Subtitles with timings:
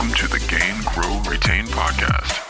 [0.00, 2.40] Welcome to the Gain, Grow, Retain podcast.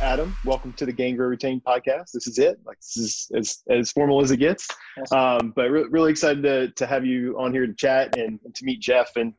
[0.00, 2.10] Adam, welcome to the Gain, Grow, Retain podcast.
[2.12, 2.58] This is it.
[2.66, 4.66] Like this is as, as formal as it gets.
[5.12, 8.52] Um, but re- really excited to, to have you on here to chat and, and
[8.52, 9.32] to meet Jeff and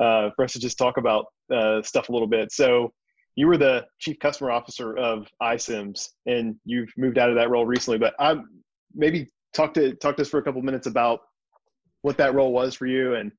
[0.00, 2.50] uh, for us to just talk about uh, stuff a little bit.
[2.50, 2.94] So
[3.34, 7.66] you were the chief customer officer of iCIMS and you've moved out of that role
[7.66, 8.48] recently, but I'm
[8.94, 11.20] maybe talk to talk to us for a couple minutes about
[12.00, 13.32] what that role was for you and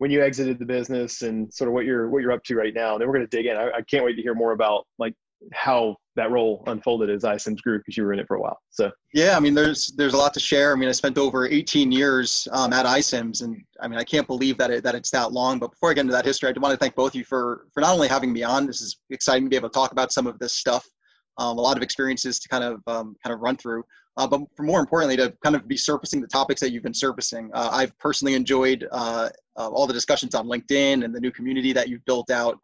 [0.00, 2.72] when you exited the business and sort of what you're what you're up to right
[2.74, 2.94] now.
[2.94, 3.56] And then we're going to dig in.
[3.58, 5.12] I, I, can't wait to hear more about like
[5.52, 8.58] how that role unfolded as iCIMS Group because you were in it for a while.
[8.70, 10.72] So yeah, I mean, there's there's a lot to share.
[10.72, 14.26] I mean, I spent over 18 years um, at iCIMS, and I mean, I can't
[14.26, 15.58] believe that it, that it's that long.
[15.58, 17.66] But before I get into that history, I want to thank both of you for
[17.74, 18.66] for not only having me on.
[18.66, 20.88] This is exciting to be able to talk about some of this stuff.
[21.36, 23.84] Um, a lot of experiences to kind of um, kind of run through
[24.20, 26.92] uh, but for more importantly, to kind of be surfacing the topics that you've been
[26.92, 27.50] surfacing.
[27.54, 31.72] Uh, I've personally enjoyed uh, uh all the discussions on LinkedIn and the new community
[31.72, 32.58] that you've built out.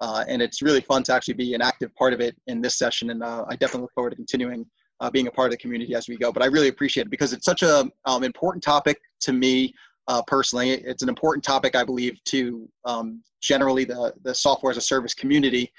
[0.00, 2.78] Uh, and it's really fun to actually be an active part of it in this
[2.78, 3.10] session.
[3.10, 4.64] And uh, I definitely look forward to continuing
[5.12, 6.30] being a part of the community as we go.
[6.30, 9.74] But I really appreciate it because it's such an um, important topic to me
[10.28, 10.70] personally.
[10.70, 15.14] It's an important topic, I believe, to um, generally the, the software as a service
[15.14, 15.72] community.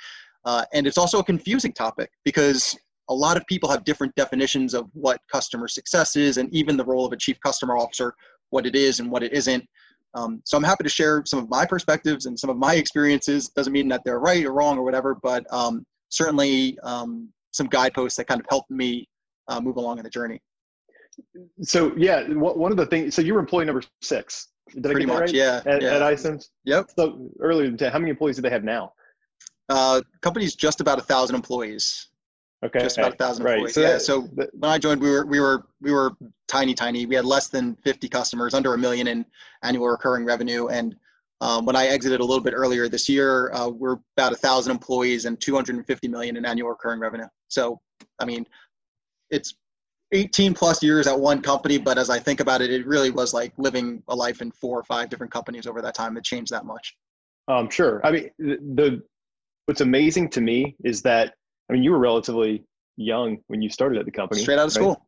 [0.73, 2.75] and it's also a confusing topic because
[3.11, 6.85] a lot of people have different definitions of what customer success is and even the
[6.85, 8.13] role of a chief customer officer
[8.49, 9.63] what it is and what it isn't
[10.13, 13.49] um, so i'm happy to share some of my perspectives and some of my experiences
[13.49, 18.17] doesn't mean that they're right or wrong or whatever but um, certainly um, some guideposts
[18.17, 19.07] that kind of helped me
[19.49, 20.39] uh, move along in the journey
[21.61, 25.05] so yeah one of the things so you were employee number six did Pretty I
[25.05, 25.33] get much, right?
[25.33, 25.61] yeah.
[25.65, 26.07] At, yeah.
[26.07, 26.45] at?
[26.65, 26.91] Yep.
[26.97, 28.93] So earlier than 10, how many employees do they have now?
[29.69, 32.09] Uh, company's just about a thousand employees.
[32.63, 32.79] Okay.
[32.79, 33.53] Just about a thousand right.
[33.55, 33.73] employees.
[33.73, 33.97] So yeah.
[33.97, 36.11] so when I joined, we were we were we were
[36.47, 37.05] tiny, tiny.
[37.05, 39.25] We had less than 50 customers, under a million in
[39.63, 40.67] annual recurring revenue.
[40.67, 40.95] And
[41.39, 44.71] um, when I exited a little bit earlier this year, uh, we're about a thousand
[44.71, 47.25] employees and 250 million in annual recurring revenue.
[47.47, 47.79] So,
[48.19, 48.45] I mean,
[49.31, 49.55] it's
[50.11, 53.33] 18 plus years at one company, but as I think about it, it really was
[53.33, 56.15] like living a life in four or five different companies over that time.
[56.15, 56.95] It changed that much.
[57.47, 58.05] Um, sure.
[58.05, 59.03] I mean, the, the
[59.65, 61.33] what's amazing to me is that
[61.71, 62.65] I mean, you were relatively
[62.97, 64.41] young when you started at the company.
[64.41, 65.05] Straight out of school.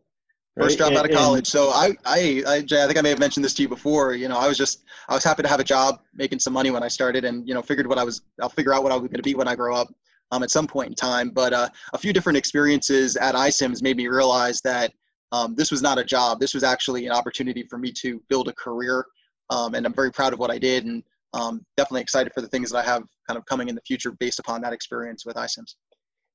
[0.56, 0.66] Right?
[0.66, 1.46] First job out of college.
[1.46, 4.13] So I, I, I, Jay, I think I may have mentioned this to you before.
[4.13, 6.72] You know, I was just, I was happy to have a job, making some money
[6.72, 8.96] when I started, and you know, figured what I was, I'll figure out what I
[8.96, 9.94] was going to be when I grow up,
[10.31, 11.31] um, at some point in time.
[11.31, 14.94] But uh, a few different experiences at iCIMS made me realize that
[15.34, 16.40] um, this was not a job.
[16.40, 19.06] This was actually an opportunity for me to build a career,
[19.50, 21.03] um, and I'm very proud of what I did, and
[21.34, 24.12] um, definitely excited for the things that I have kind of coming in the future
[24.12, 25.75] based upon that experience with iCIMS.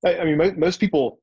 [0.05, 1.21] I, mean, most people,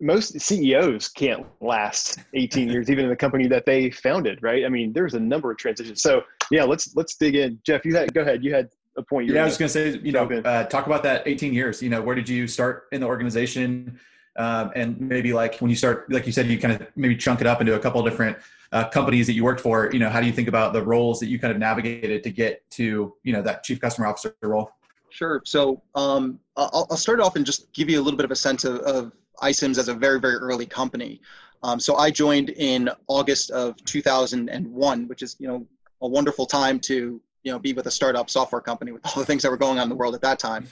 [0.00, 4.64] most CEOs can't last 18 years, even in the company that they founded, right?
[4.64, 6.02] I mean, there's a number of transitions.
[6.02, 7.58] So yeah, let's let's dig in.
[7.64, 8.44] Jeff, you had go ahead.
[8.44, 9.28] You had a point.
[9.28, 11.82] Yeah, I was going to say, you know, uh, talk about that 18 years.
[11.82, 13.98] You know, where did you start in the organization?
[14.36, 17.40] Um, and maybe like when you start, like you said, you kind of maybe chunk
[17.40, 18.38] it up into a couple different
[18.70, 19.90] uh, companies that you worked for.
[19.92, 22.30] You know, how do you think about the roles that you kind of navigated to
[22.30, 24.70] get to you know that chief customer officer role?
[25.10, 25.42] Sure.
[25.44, 28.36] So um, I'll, I'll, start off and just give you a little bit of a
[28.36, 31.20] sense of, of iCIMS as a very, very early company.
[31.62, 35.66] Um, so I joined in August of 2001, which is, you know,
[36.00, 39.24] a wonderful time to, you know, be with a startup software company with all the
[39.24, 40.68] things that were going on in the world at that time.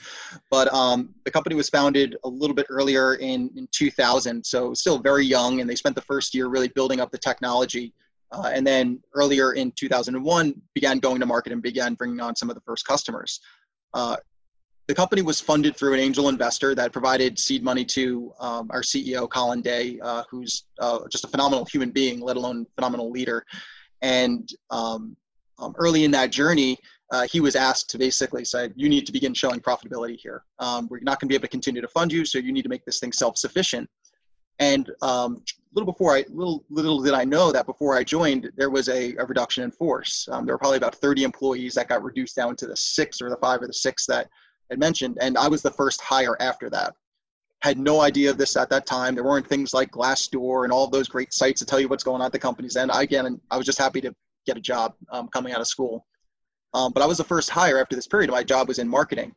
[0.49, 4.99] But um, the company was founded a little bit earlier in, in 2000, so still
[4.99, 7.93] very young, and they spent the first year really building up the technology.
[8.31, 12.49] Uh, and then earlier in 2001, began going to market and began bringing on some
[12.49, 13.39] of the first customers.
[13.97, 14.15] Uh,
[14.87, 18.81] the company was funded through an angel investor that provided seed money to um, our
[18.81, 23.43] CEO, Colin Day, uh, who's uh, just a phenomenal human being, let alone phenomenal leader.
[24.03, 25.17] And um,
[25.57, 26.77] um, early in that journey,
[27.11, 30.43] uh, he was asked to basically say, you need to begin showing profitability here.
[30.59, 32.61] Um, we're not going to be able to continue to fund you, so you need
[32.61, 33.89] to make this thing self-sufficient.
[34.59, 38.69] And um, little before I, little little did I know that before I joined, there
[38.69, 40.27] was a, a reduction in force.
[40.31, 43.29] Um, there were probably about 30 employees that got reduced down to the six or
[43.29, 44.29] the five or the six that
[44.71, 46.95] I mentioned, and I was the first hire after that.
[47.61, 49.15] Had no idea of this at that time.
[49.15, 52.03] There weren't things like Glassdoor and all of those great sites to tell you what's
[52.03, 52.75] going on at the companies.
[52.75, 54.13] And I, again, I was just happy to
[54.45, 56.05] get a job um, coming out of school.
[56.73, 58.29] Um, but I was the first hire after this period.
[58.29, 59.33] My job was in marketing,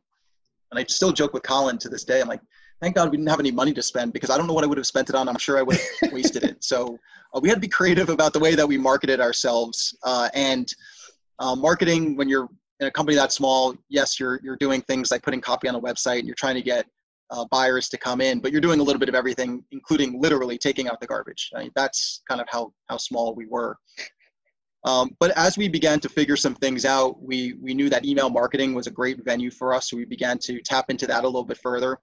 [0.70, 2.20] and I still joke with Colin to this day.
[2.20, 2.42] I'm like,
[2.80, 4.66] thank God we didn't have any money to spend because I don't know what I
[4.66, 5.28] would have spent it on.
[5.28, 6.62] I'm sure I would have wasted it.
[6.64, 6.98] So
[7.34, 9.96] uh, we had to be creative about the way that we marketed ourselves.
[10.02, 10.72] Uh, and
[11.38, 12.48] uh, marketing, when you're
[12.80, 15.80] in a company that small, yes, you're you're doing things like putting copy on a
[15.80, 16.86] website and you're trying to get
[17.30, 20.58] uh, buyers to come in, but you're doing a little bit of everything, including literally
[20.58, 21.50] taking out the garbage.
[21.54, 23.76] I mean, that's kind of how how small we were.
[24.84, 28.30] Um, but as we began to figure some things out, we we knew that email
[28.30, 31.26] marketing was a great venue for us, so we began to tap into that a
[31.26, 31.98] little bit further.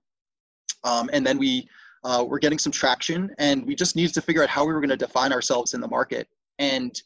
[0.83, 1.67] Um, and then we
[2.03, 4.79] uh, were getting some traction, and we just needed to figure out how we were
[4.79, 6.27] going to define ourselves in the market.
[6.59, 6.99] And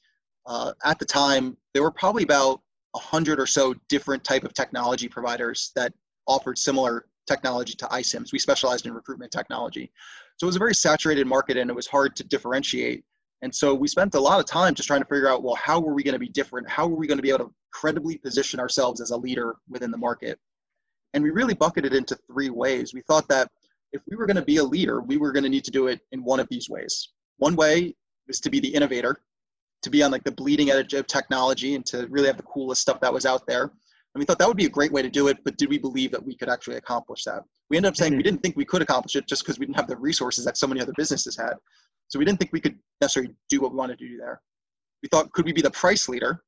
[0.45, 2.61] uh, at the time, there were probably about
[2.95, 5.93] a hundred or so different type of technology providers that
[6.27, 8.31] offered similar technology to iCIMS.
[8.31, 9.91] We specialized in recruitment technology,
[10.37, 13.03] so it was a very saturated market, and it was hard to differentiate.
[13.43, 15.79] And so we spent a lot of time just trying to figure out, well, how
[15.79, 16.69] were we going to be different?
[16.69, 19.89] How were we going to be able to credibly position ourselves as a leader within
[19.89, 20.39] the market?
[21.13, 22.93] And we really bucketed it into three ways.
[22.93, 23.49] We thought that
[23.91, 25.87] if we were going to be a leader, we were going to need to do
[25.87, 27.09] it in one of these ways.
[27.37, 27.95] One way
[28.27, 29.21] was to be the innovator,
[29.81, 32.81] to be on like the bleeding edge of technology and to really have the coolest
[32.81, 33.63] stuff that was out there.
[33.63, 35.77] And we thought that would be a great way to do it, but did we
[35.77, 37.43] believe that we could actually accomplish that?
[37.69, 38.23] We ended up saying we mm-hmm.
[38.23, 40.67] didn't think we could accomplish it just because we didn't have the resources that so
[40.67, 41.53] many other businesses had.
[42.09, 44.41] So we didn't think we could necessarily do what we wanted to do there.
[45.01, 46.43] We thought, could we be the price leader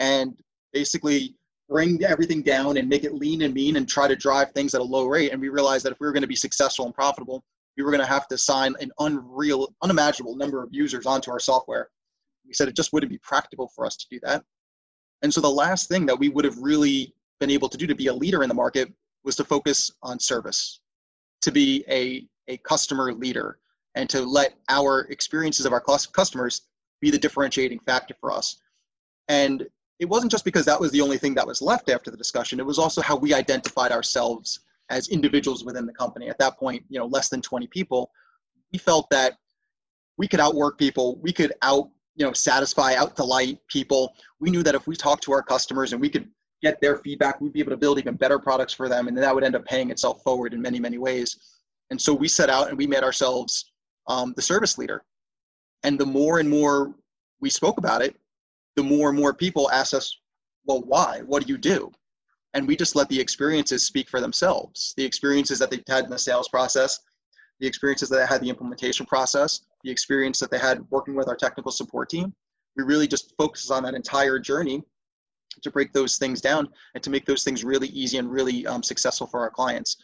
[0.00, 0.34] and
[0.72, 1.36] basically
[1.68, 4.80] bring everything down and make it lean and mean and try to drive things at
[4.80, 5.32] a low rate?
[5.32, 7.44] And we realized that if we were going to be successful and profitable,
[7.76, 11.38] we were going to have to sign an unreal, unimaginable number of users onto our
[11.38, 11.88] software.
[12.46, 14.42] We said it just wouldn't be practical for us to do that.
[15.22, 17.94] And so the last thing that we would have really been able to do to
[17.94, 18.92] be a leader in the market
[19.24, 20.80] was to focus on service,
[21.42, 23.58] to be a, a customer leader,
[23.94, 26.62] and to let our experiences of our customers
[27.00, 28.60] be the differentiating factor for us.
[29.28, 29.66] And
[29.98, 32.60] it wasn't just because that was the only thing that was left after the discussion,
[32.60, 34.60] it was also how we identified ourselves
[34.90, 36.28] as individuals within the company.
[36.28, 38.10] At that point, you know, less than 20 people,
[38.72, 39.34] we felt that
[40.16, 44.14] we could outwork people, we could out, you know, satisfy, out delight people.
[44.40, 46.28] We knew that if we talked to our customers and we could
[46.62, 49.34] get their feedback, we'd be able to build even better products for them, and that
[49.34, 51.36] would end up paying itself forward in many, many ways.
[51.90, 53.72] And so we set out and we made ourselves
[54.08, 55.04] um, the service leader.
[55.84, 56.94] And the more and more
[57.40, 58.16] we spoke about it,
[58.78, 60.20] the more and more people ask us,
[60.64, 61.20] well, why?
[61.26, 61.90] What do you do?
[62.54, 64.94] And we just let the experiences speak for themselves.
[64.96, 67.00] The experiences that they've had in the sales process,
[67.58, 71.26] the experiences that they had the implementation process, the experience that they had working with
[71.26, 72.32] our technical support team.
[72.76, 74.84] We really just focus on that entire journey
[75.60, 78.84] to break those things down and to make those things really easy and really um,
[78.84, 79.96] successful for our clients.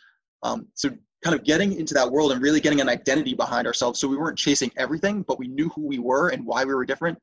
[0.42, 0.90] Um, so
[1.22, 4.16] kind of getting into that world and really getting an identity behind ourselves so we
[4.16, 7.16] weren't chasing everything but we knew who we were and why we were different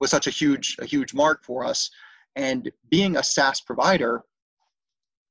[0.00, 1.90] was such a huge a huge mark for us
[2.36, 4.22] and being a SaaS provider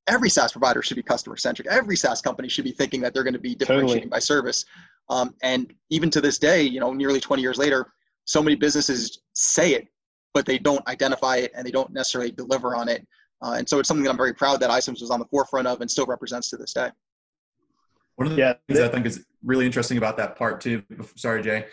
[0.07, 3.23] every SaaS provider should be customer centric every SaaS company should be thinking that they're
[3.23, 4.09] going to be differentiating totally.
[4.09, 4.65] by service
[5.09, 7.93] um, and even to this day you know nearly 20 years later
[8.25, 9.87] so many businesses say it
[10.33, 13.07] but they don't identify it and they don't necessarily deliver on it
[13.41, 15.67] uh, and so it's something that I'm very proud that iCIMS was on the forefront
[15.67, 16.89] of and still represents to this day.
[18.15, 18.53] One of the yeah.
[18.67, 20.81] things I think is really interesting about that part too,
[21.15, 21.65] sorry, Jay,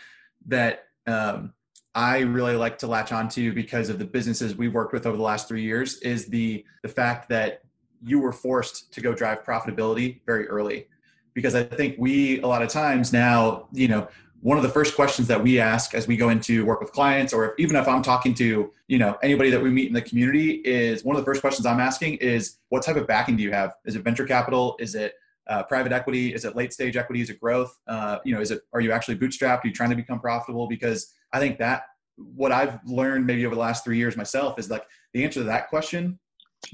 [0.47, 1.53] that um,
[1.95, 5.23] I really like to latch onto because of the businesses we've worked with over the
[5.23, 7.61] last three years is the the fact that
[8.03, 10.87] you were forced to go drive profitability very early.
[11.33, 14.07] Because I think we a lot of times now, you know,
[14.41, 17.33] one of the first questions that we ask as we go into work with clients,
[17.33, 20.01] or if, even if I'm talking to, you know, anybody that we meet in the
[20.01, 23.43] community, is one of the first questions I'm asking is, what type of backing do
[23.43, 23.73] you have?
[23.85, 24.75] Is it venture capital?
[24.79, 25.15] Is it
[25.47, 26.33] uh, private equity?
[26.33, 27.21] Is it late stage equity?
[27.21, 27.79] Is it growth?
[27.87, 29.63] Uh, you know, is it are you actually bootstrapped?
[29.63, 30.67] Are you trying to become profitable?
[30.67, 31.83] Because I think that
[32.17, 35.45] what I've learned maybe over the last three years myself is like the answer to
[35.45, 36.19] that question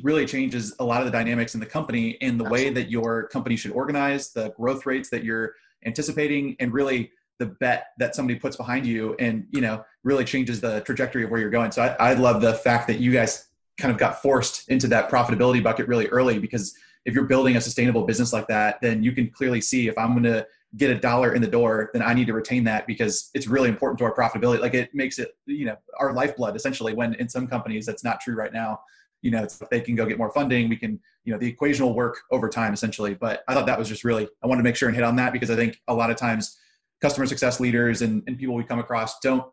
[0.03, 3.27] really changes a lot of the dynamics in the company and the way that your
[3.27, 5.53] company should organize, the growth rates that you're
[5.85, 10.61] anticipating, and really the bet that somebody puts behind you, and you know really changes
[10.61, 11.71] the trajectory of where you're going.
[11.71, 15.09] So I, I love the fact that you guys kind of got forced into that
[15.09, 19.11] profitability bucket really early because if you're building a sustainable business like that, then you
[19.11, 20.45] can clearly see if I'm going to
[20.77, 23.69] get a dollar in the door, then I need to retain that because it's really
[23.69, 24.59] important to our profitability.
[24.59, 26.93] Like it makes it, you know, our lifeblood essentially.
[26.93, 28.79] When in some companies that's not true right now.
[29.21, 30.67] You know, they can go get more funding.
[30.67, 33.13] We can, you know, the equation will work over time essentially.
[33.13, 35.15] But I thought that was just really, I wanted to make sure and hit on
[35.17, 36.57] that because I think a lot of times
[37.01, 39.45] customer success leaders and, and people we come across don't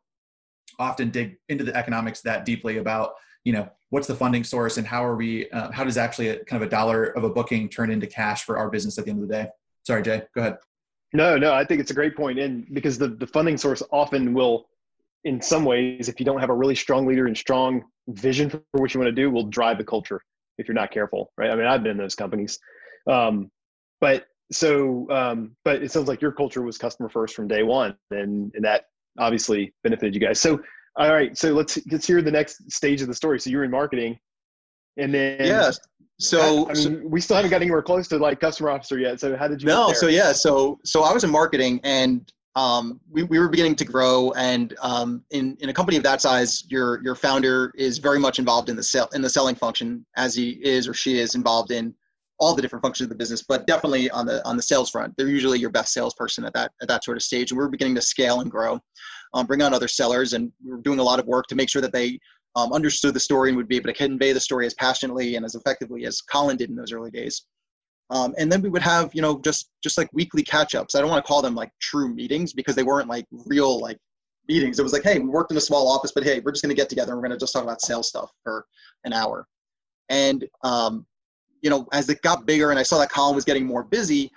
[0.78, 4.86] often dig into the economics that deeply about you know what's the funding source and
[4.86, 7.68] how are we uh, how does actually a, kind of a dollar of a booking
[7.68, 9.48] turn into cash for our business at the end of the day
[9.84, 10.58] sorry jay go ahead
[11.12, 14.34] no no i think it's a great point and because the, the funding source often
[14.34, 14.68] will
[15.24, 18.60] in some ways if you don't have a really strong leader and strong vision for
[18.72, 20.22] what you want to do will drive the culture
[20.58, 22.58] if you're not careful right i mean i've been in those companies
[23.08, 23.50] um,
[24.00, 27.94] but so um, but it sounds like your culture was customer first from day one
[28.10, 28.84] and, and that
[29.18, 30.60] obviously benefited you guys so
[30.98, 33.38] all right, so let's let's hear the next stage of the story.
[33.38, 34.18] So you're in marketing,
[34.96, 35.70] and then yeah.
[36.20, 39.20] So, I mean, so, we still haven't got anywhere close to like customer officer yet.
[39.20, 39.68] So how did you?
[39.68, 39.92] No.
[39.92, 40.32] So yeah.
[40.32, 44.74] So so I was in marketing, and um, we, we were beginning to grow, and
[44.82, 48.68] um, in in a company of that size, your your founder is very much involved
[48.68, 51.94] in the sell in the selling function, as he is or she is involved in
[52.40, 55.14] all the different functions of the business, but definitely on the on the sales front,
[55.16, 57.50] they're usually your best salesperson at that at that sort of stage.
[57.50, 58.80] And we're beginning to scale and grow,
[59.34, 61.68] um, bring on other sellers, and we we're doing a lot of work to make
[61.68, 62.18] sure that they
[62.56, 65.44] um, understood the story and would be able to convey the story as passionately and
[65.44, 67.46] as effectively as Colin did in those early days.
[68.10, 70.94] Um, and then we would have, you know, just just like weekly catch-ups.
[70.94, 73.98] I don't want to call them like true meetings because they weren't like real like
[74.48, 74.78] meetings.
[74.78, 76.74] It was like, hey, we worked in a small office, but hey, we're just going
[76.74, 78.64] to get together and we're going to just talk about sales stuff for
[79.04, 79.46] an hour.
[80.08, 81.06] And um,
[81.60, 84.30] you know, as it got bigger and I saw that Colin was getting more busy,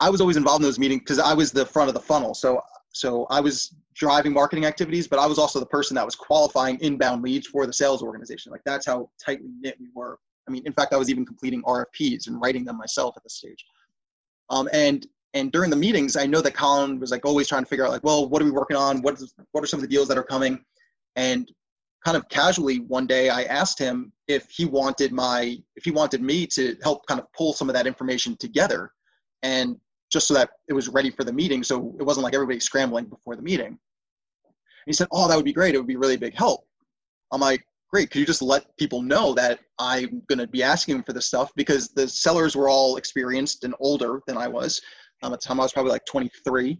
[0.00, 2.32] I was always involved in those meetings because I was the front of the funnel.
[2.32, 2.60] So
[2.92, 6.78] so I was driving marketing activities, but I was also the person that was qualifying
[6.80, 8.50] inbound leads for the sales organization.
[8.50, 10.18] Like that's how tightly knit we were.
[10.48, 13.34] I mean, in fact, I was even completing RFPs and writing them myself at this
[13.34, 13.64] stage.
[14.48, 17.68] Um, and and during the meetings, I know that Colin was like always trying to
[17.68, 19.00] figure out like, well, what are we working on?
[19.02, 20.64] What is what are some of the deals that are coming?
[21.14, 21.50] And
[22.04, 26.22] kind of casually one day, I asked him if he wanted my if he wanted
[26.22, 28.92] me to help kind of pull some of that information together,
[29.44, 29.76] and
[30.10, 33.06] just so that it was ready for the meeting, so it wasn't like everybody scrambling
[33.06, 33.66] before the meeting.
[33.66, 35.74] And he said, "Oh, that would be great.
[35.74, 36.66] It would be really big help."
[37.32, 38.10] I'm like, great.
[38.10, 41.50] Could you just let people know that I'm going to be asking for this stuff
[41.56, 44.80] because the sellers were all experienced and older than I was.
[45.22, 46.70] Um, at the time, I was probably like 23.
[46.70, 46.78] And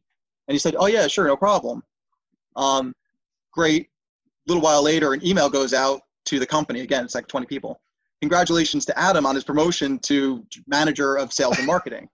[0.55, 1.83] he said, oh, yeah, sure, no problem.
[2.57, 2.95] Um,
[3.53, 3.83] great.
[3.83, 6.81] A little while later, an email goes out to the company.
[6.81, 7.81] Again, it's like 20 people.
[8.23, 12.09] Congratulations to Adam on his promotion to manager of sales and marketing.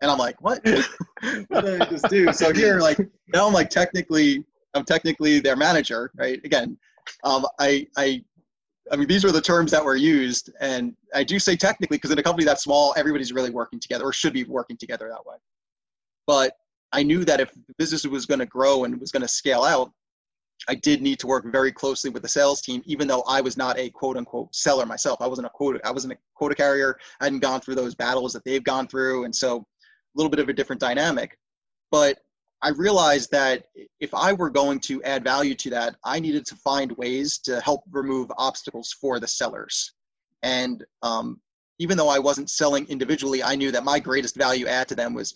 [0.00, 0.64] And I'm like, what?
[1.48, 2.32] what did I just do?
[2.32, 2.98] So here, like,
[3.32, 6.40] now I'm like technically, I'm technically their manager, right?
[6.44, 6.76] Again,
[7.24, 8.22] um, I, I,
[8.92, 12.10] I mean, these were the terms that were used, and I do say technically because
[12.10, 15.26] in a company that small, everybody's really working together or should be working together that
[15.26, 15.36] way.
[16.26, 16.52] But
[16.92, 19.64] I knew that if the business was going to grow and was going to scale
[19.64, 19.90] out,
[20.68, 23.56] I did need to work very closely with the sales team, even though I was
[23.56, 25.20] not a quote unquote seller myself.
[25.20, 26.98] I wasn't a quota, I wasn't a quota carrier.
[27.20, 29.66] I hadn't gone through those battles that they've gone through, and so
[30.16, 31.38] little bit of a different dynamic.
[31.90, 32.18] But
[32.62, 33.66] I realized that
[34.00, 37.60] if I were going to add value to that, I needed to find ways to
[37.60, 39.92] help remove obstacles for the sellers.
[40.42, 41.40] And um,
[41.78, 45.12] even though I wasn't selling individually, I knew that my greatest value add to them
[45.14, 45.34] was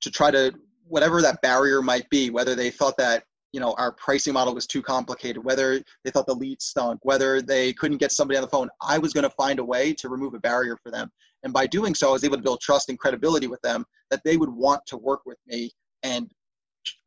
[0.00, 0.54] to try to
[0.86, 4.66] whatever that barrier might be, whether they thought that you know our pricing model was
[4.66, 8.48] too complicated, whether they thought the lead stunk, whether they couldn't get somebody on the
[8.48, 11.10] phone, I was going to find a way to remove a barrier for them.
[11.44, 14.22] And by doing so, I was able to build trust and credibility with them that
[14.24, 15.70] they would want to work with me
[16.02, 16.30] and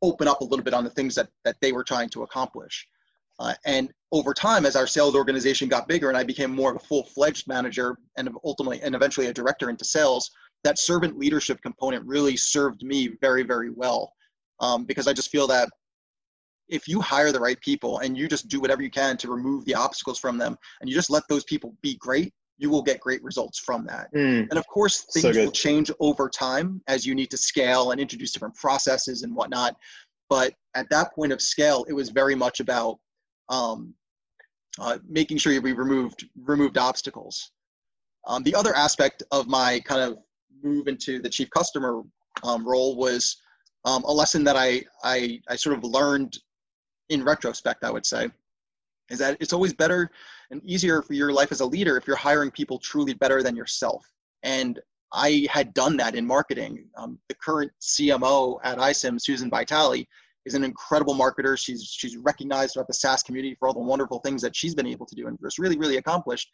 [0.00, 2.86] open up a little bit on the things that that they were trying to accomplish.
[3.40, 6.76] Uh, and over time, as our sales organization got bigger and I became more of
[6.76, 10.30] a full-fledged manager and ultimately and eventually a director into sales,
[10.64, 14.12] that servant leadership component really served me very, very well.
[14.60, 15.68] Um, because I just feel that
[16.68, 19.64] if you hire the right people and you just do whatever you can to remove
[19.64, 23.00] the obstacles from them and you just let those people be great, you will get
[23.00, 24.12] great results from that.
[24.12, 24.48] Mm.
[24.50, 28.00] And of course, things so will change over time as you need to scale and
[28.00, 29.76] introduce different processes and whatnot.
[30.28, 32.98] But at that point of scale, it was very much about
[33.48, 33.94] um,
[34.78, 37.52] uh, making sure we removed removed obstacles.
[38.26, 40.18] Um, the other aspect of my kind of
[40.62, 42.02] move into the chief customer
[42.42, 43.36] um, role was
[43.84, 46.36] um, a lesson that I, I I sort of learned
[47.08, 47.84] in retrospect.
[47.84, 48.28] I would say
[49.10, 50.10] is that it's always better
[50.50, 53.56] and easier for your life as a leader if you're hiring people truly better than
[53.56, 54.06] yourself.
[54.42, 54.80] And
[55.12, 56.86] I had done that in marketing.
[56.96, 60.06] Um, the current CMO at ISIM, Susan Vitale,
[60.44, 61.58] is an incredible marketer.
[61.58, 64.86] She's she's recognized throughout the SaaS community for all the wonderful things that she's been
[64.86, 66.50] able to do and just really really accomplished.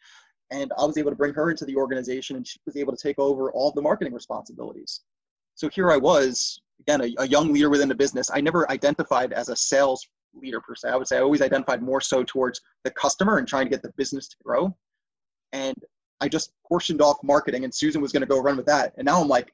[0.51, 3.01] And I was able to bring her into the organization, and she was able to
[3.01, 5.01] take over all the marketing responsibilities.
[5.55, 8.29] So here I was, again, a, a young leader within the business.
[8.31, 10.89] I never identified as a sales leader per se.
[10.89, 13.81] I would say I always identified more so towards the customer and trying to get
[13.81, 14.75] the business to grow.
[15.53, 15.75] And
[16.21, 18.93] I just portioned off marketing, and Susan was going to go run with that.
[18.97, 19.53] And now I'm like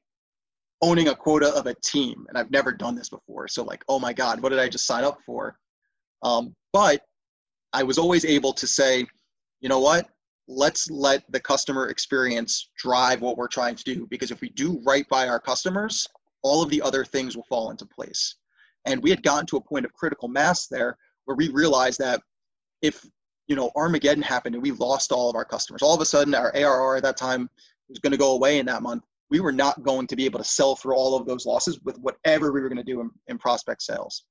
[0.81, 3.47] owning a quota of a team, and I've never done this before.
[3.47, 5.57] So like, oh my god, what did I just sign up for?
[6.23, 7.01] Um, but
[7.73, 9.05] I was always able to say,
[9.61, 10.09] you know what?
[10.47, 14.07] Let's let the customer experience drive what we're trying to do.
[14.09, 16.07] Because if we do right by our customers,
[16.43, 18.35] all of the other things will fall into place.
[18.85, 22.21] And we had gotten to a point of critical mass there where we realized that
[22.81, 23.05] if
[23.47, 26.33] you know Armageddon happened and we lost all of our customers, all of a sudden
[26.33, 27.49] our ARR at that time
[27.89, 29.03] was going to go away in that month.
[29.29, 31.97] We were not going to be able to sell through all of those losses with
[31.99, 34.23] whatever we were going to do in, in prospect sales.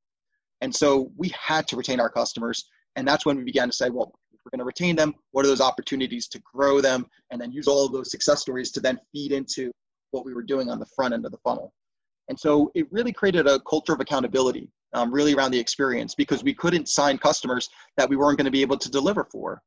[0.60, 2.66] And so we had to retain our customers.
[2.96, 5.44] And that's when we began to say, well, if we're going to retain them, what
[5.44, 7.06] are those opportunities to grow them?
[7.30, 9.70] And then use all of those success stories to then feed into
[10.10, 11.72] what we were doing on the front end of the funnel.
[12.30, 16.44] And so it really created a culture of accountability, um, really around the experience, because
[16.44, 19.60] we couldn't sign customers that we weren't going to be able to deliver for.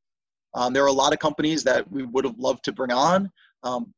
[0.55, 3.29] Um, there are a lot of companies that we would have loved to bring on.
[3.63, 3.93] Um,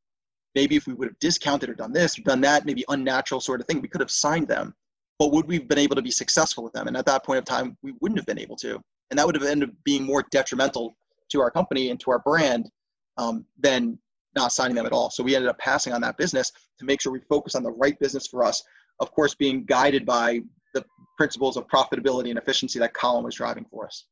[0.56, 3.60] maybe if we would have discounted or done this or done that, maybe unnatural sort
[3.60, 4.74] of thing, we could have signed them.
[5.20, 6.88] But would we have been able to be successful with them?
[6.88, 8.80] And at that point of time, we wouldn't have been able to.
[9.10, 10.96] And that would have ended up being more detrimental
[11.30, 12.68] to our company and to our brand
[13.16, 13.96] um, than
[14.36, 15.10] not signing them at all.
[15.10, 17.72] So we ended up passing on that business to make sure we focus on the
[17.72, 18.62] right business for us.
[19.00, 20.40] Of course, being guided by
[20.74, 20.84] the
[21.16, 24.06] principles of profitability and efficiency that Colin was driving for us.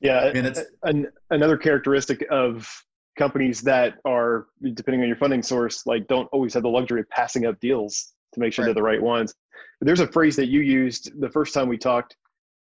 [0.00, 2.68] Yeah, I mean that's an, another characteristic of
[3.16, 7.08] companies that are depending on your funding source, like don't always have the luxury of
[7.10, 8.68] passing up deals to make sure right.
[8.68, 9.34] they're the right ones.
[9.80, 12.16] There's a phrase that you used the first time we talked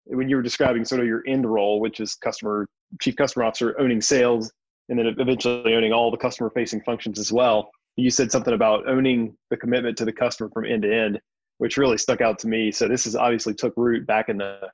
[0.05, 2.69] when you were describing sort of your end role, which is customer
[3.01, 4.53] chief customer officer, owning sales,
[4.91, 7.71] and then eventually owning all the customer facing functions as well.
[7.97, 11.21] You said something about owning the commitment to the customer from end to end,
[11.59, 12.71] which really stuck out to me.
[12.73, 14.69] So this is obviously took root back in the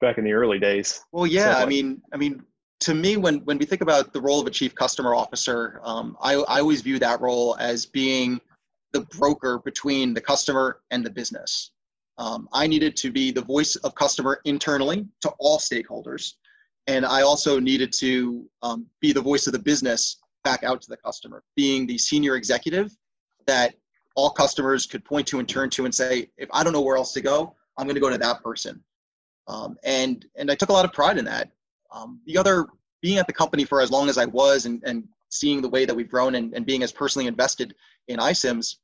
[0.00, 1.00] back in the early days.
[1.12, 2.42] Well, yeah, so, I mean, I mean,
[2.80, 6.16] to me, when when we think about the role of a chief customer officer, um,
[6.20, 8.40] I I always view that role as being
[8.92, 11.72] the broker between the customer and the business.
[12.18, 16.32] Um, I needed to be the voice of customer internally to all stakeholders,
[16.86, 20.88] and I also needed to um, be the voice of the business back out to
[20.88, 22.96] the customer, being the senior executive
[23.46, 23.74] that
[24.14, 26.96] all customers could point to and turn to and say, if I don't know where
[26.96, 28.82] else to go, I'm going to go to that person.
[29.48, 31.50] Um, and and I took a lot of pride in that.
[31.92, 32.66] Um, the other,
[33.02, 35.84] being at the company for as long as I was, and and seeing the way
[35.84, 37.74] that we've grown, and, and being as personally invested
[38.08, 38.76] in iCIMS,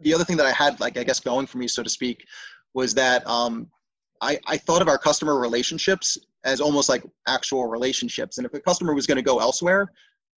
[0.00, 2.24] the other thing that I had, like I guess, going for me, so to speak,
[2.74, 3.68] was that um,
[4.20, 8.60] I I thought of our customer relationships as almost like actual relationships, and if a
[8.60, 9.88] customer was going to go elsewhere,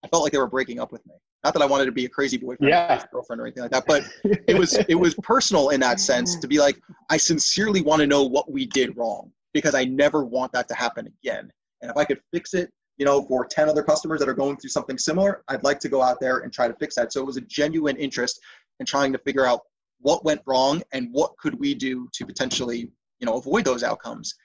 [0.04, 1.14] I felt like they were breaking up with me.
[1.44, 3.02] Not that I wanted to be a crazy boyfriend, yeah.
[3.02, 4.04] or girlfriend, or anything like that, but
[4.48, 8.08] it was it was personal in that sense to be like, I sincerely want to
[8.08, 11.52] know what we did wrong because I never want that to happen again.
[11.82, 14.58] And if I could fix it, you know, for 10 other customers that are going
[14.58, 17.14] through something similar, I'd like to go out there and try to fix that.
[17.14, 18.42] So it was a genuine interest
[18.80, 19.62] in trying to figure out
[20.02, 24.36] what went wrong and what could we do to potentially, you know, avoid those outcomes.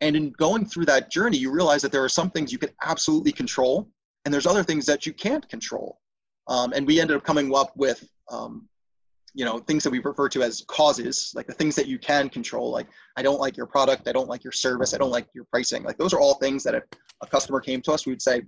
[0.00, 2.70] And in going through that journey, you realize that there are some things you can
[2.82, 3.88] absolutely control
[4.24, 6.00] and there's other things that you can't control.
[6.48, 8.68] Um, and we ended up coming up with, um,
[9.34, 12.28] you know, things that we refer to as causes, like the things that you can
[12.28, 12.70] control.
[12.70, 12.86] Like,
[13.16, 15.82] I don't like your product, I don't like your service, I don't like your pricing.
[15.82, 16.84] Like, those are all things that if
[17.22, 18.42] a customer came to us, we would say,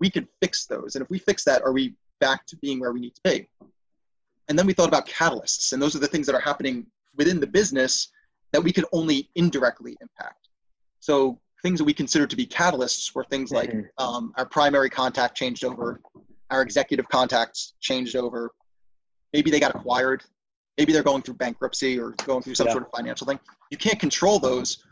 [0.00, 0.94] we could fix those.
[0.94, 3.48] And if we fix that, are we back to being where we need to be?
[4.48, 6.86] And then we thought about catalysts, and those are the things that are happening
[7.16, 8.08] within the business
[8.52, 10.48] that we could only indirectly impact.
[11.00, 14.04] So things that we consider to be catalysts were things like mm-hmm.
[14.04, 16.00] um, our primary contact changed over,
[16.50, 18.52] our executive contacts changed over,
[19.32, 20.22] maybe they got acquired,
[20.76, 22.72] maybe they're going through bankruptcy or going through some yeah.
[22.72, 23.38] sort of financial thing.
[23.70, 24.84] You can't control those,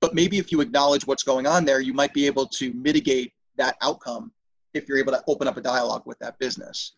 [0.00, 3.32] but maybe if you acknowledge what's going on there, you might be able to mitigate
[3.56, 4.32] that outcome
[4.72, 6.92] if you're able to open up a dialogue with that business.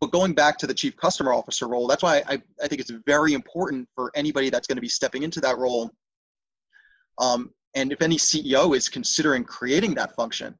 [0.00, 2.92] But going back to the chief customer officer role, that's why I, I think it's
[3.06, 5.90] very important for anybody that's going to be stepping into that role
[7.20, 10.56] um, and if any CEO is considering creating that function,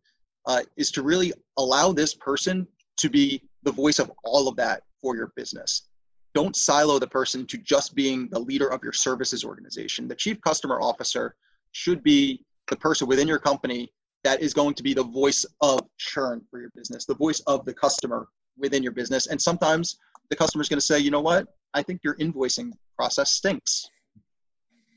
[0.46, 2.66] uh, is to really allow this person
[2.98, 5.88] to be the voice of all of that for your business.
[6.34, 10.06] Don't silo the person to just being the leader of your services organization.
[10.06, 11.34] The chief customer officer
[11.72, 15.80] should be the person within your company that is going to be the voice of
[15.98, 19.26] churn for your business, the voice of the customer within your business.
[19.26, 21.48] And sometimes the customer is going to say, you know what?
[21.74, 23.88] I think your invoicing process stinks.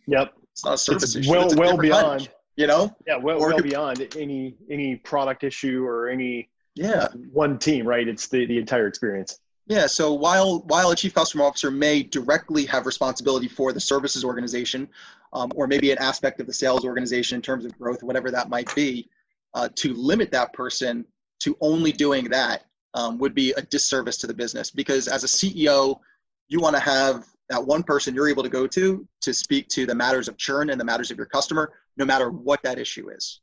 [0.08, 0.34] Yep.
[0.52, 1.32] It's not a service it's issue.
[1.32, 2.30] Well, well beyond.
[2.56, 2.96] You know.
[3.08, 8.08] Yeah, well, well beyond any any product issue or any yeah one team, right?
[8.08, 9.40] It's the the entire experience.
[9.66, 9.88] Yeah.
[9.88, 14.88] So while while a chief customer officer may directly have responsibility for the services organization,
[15.32, 18.50] um, or maybe an aspect of the sales organization in terms of growth, whatever that
[18.50, 19.10] might be,
[19.56, 21.06] uh, to limit that person
[21.40, 25.28] to only doing that um, would be a disservice to the business because as a
[25.28, 26.00] CEO,
[26.48, 29.86] you want to have that one person you're able to go to to speak to
[29.86, 33.10] the matters of churn and the matters of your customer, no matter what that issue
[33.10, 33.42] is.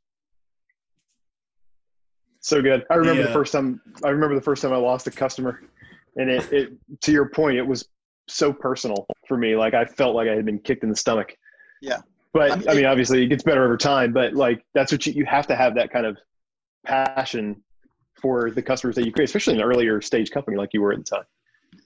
[2.39, 2.85] So good.
[2.89, 3.27] I remember yeah.
[3.27, 3.79] the first time.
[4.03, 5.61] I remember the first time I lost a customer,
[6.15, 7.87] and it, it to your point, it was
[8.27, 9.55] so personal for me.
[9.55, 11.35] Like I felt like I had been kicked in the stomach.
[11.81, 11.99] Yeah.
[12.33, 14.11] But I mean, I mean obviously, it gets better over time.
[14.11, 16.17] But like that's what you, you have to have that kind of
[16.83, 17.61] passion
[18.21, 20.93] for the customers that you create, especially in an earlier stage company like you were
[20.93, 21.25] at the time.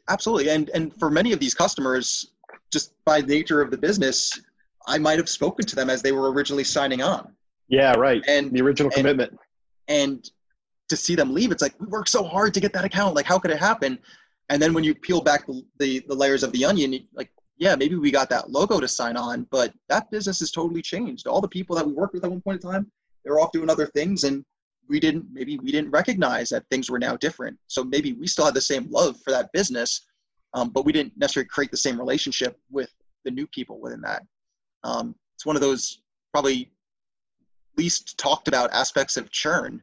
[0.09, 2.31] Absolutely, and and for many of these customers,
[2.71, 4.39] just by nature of the business,
[4.87, 7.33] I might have spoken to them as they were originally signing on.
[7.67, 8.23] Yeah, right.
[8.27, 9.39] And the original and, commitment.
[9.87, 10.29] And
[10.89, 13.15] to see them leave, it's like we worked so hard to get that account.
[13.15, 13.97] Like, how could it happen?
[14.49, 17.75] And then when you peel back the, the, the layers of the onion, like, yeah,
[17.75, 21.25] maybe we got that logo to sign on, but that business has totally changed.
[21.25, 22.91] All the people that we worked with at one point in time,
[23.23, 24.45] they're off doing other things and
[24.87, 27.57] we didn't maybe we didn't recognize that things were now different.
[27.67, 30.05] So maybe we still had the same love for that business,
[30.53, 32.91] um, but we didn't necessarily create the same relationship with
[33.23, 34.23] the new people within that.
[34.83, 36.71] Um, it's one of those probably
[37.77, 39.81] least talked about aspects of churn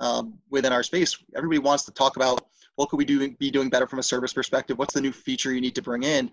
[0.00, 1.16] um, within our space.
[1.36, 4.32] Everybody wants to talk about what could we do be doing better from a service
[4.32, 4.78] perspective?
[4.78, 6.30] What's the new feature you need to bring in?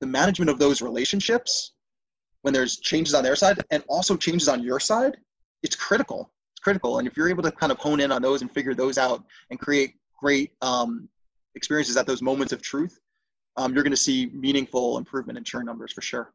[0.00, 1.72] The management of those relationships,
[2.42, 5.16] when there's changes on their side and also changes on your side,
[5.62, 6.30] it's critical.
[6.66, 6.98] Critical.
[6.98, 9.22] And if you're able to kind of hone in on those and figure those out
[9.50, 11.08] and create great um,
[11.54, 12.98] experiences at those moments of truth,
[13.56, 16.32] um, you're going to see meaningful improvement in churn numbers for sure.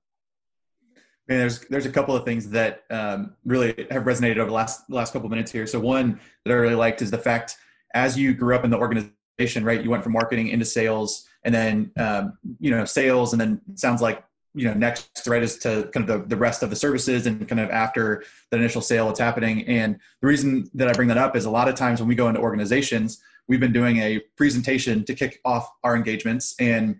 [1.27, 4.89] Man, there's there's a couple of things that um, really have resonated over the last
[4.89, 5.67] last couple of minutes here.
[5.67, 7.57] So one that I really liked is the fact
[7.93, 9.83] as you grew up in the organization, right?
[9.83, 14.01] You went from marketing into sales, and then um, you know sales, and then sounds
[14.01, 17.25] like you know next right is to kind of the, the rest of the services
[17.25, 21.07] and kind of after the initial sale what's happening and the reason that i bring
[21.07, 23.97] that up is a lot of times when we go into organizations we've been doing
[23.97, 26.97] a presentation to kick off our engagements and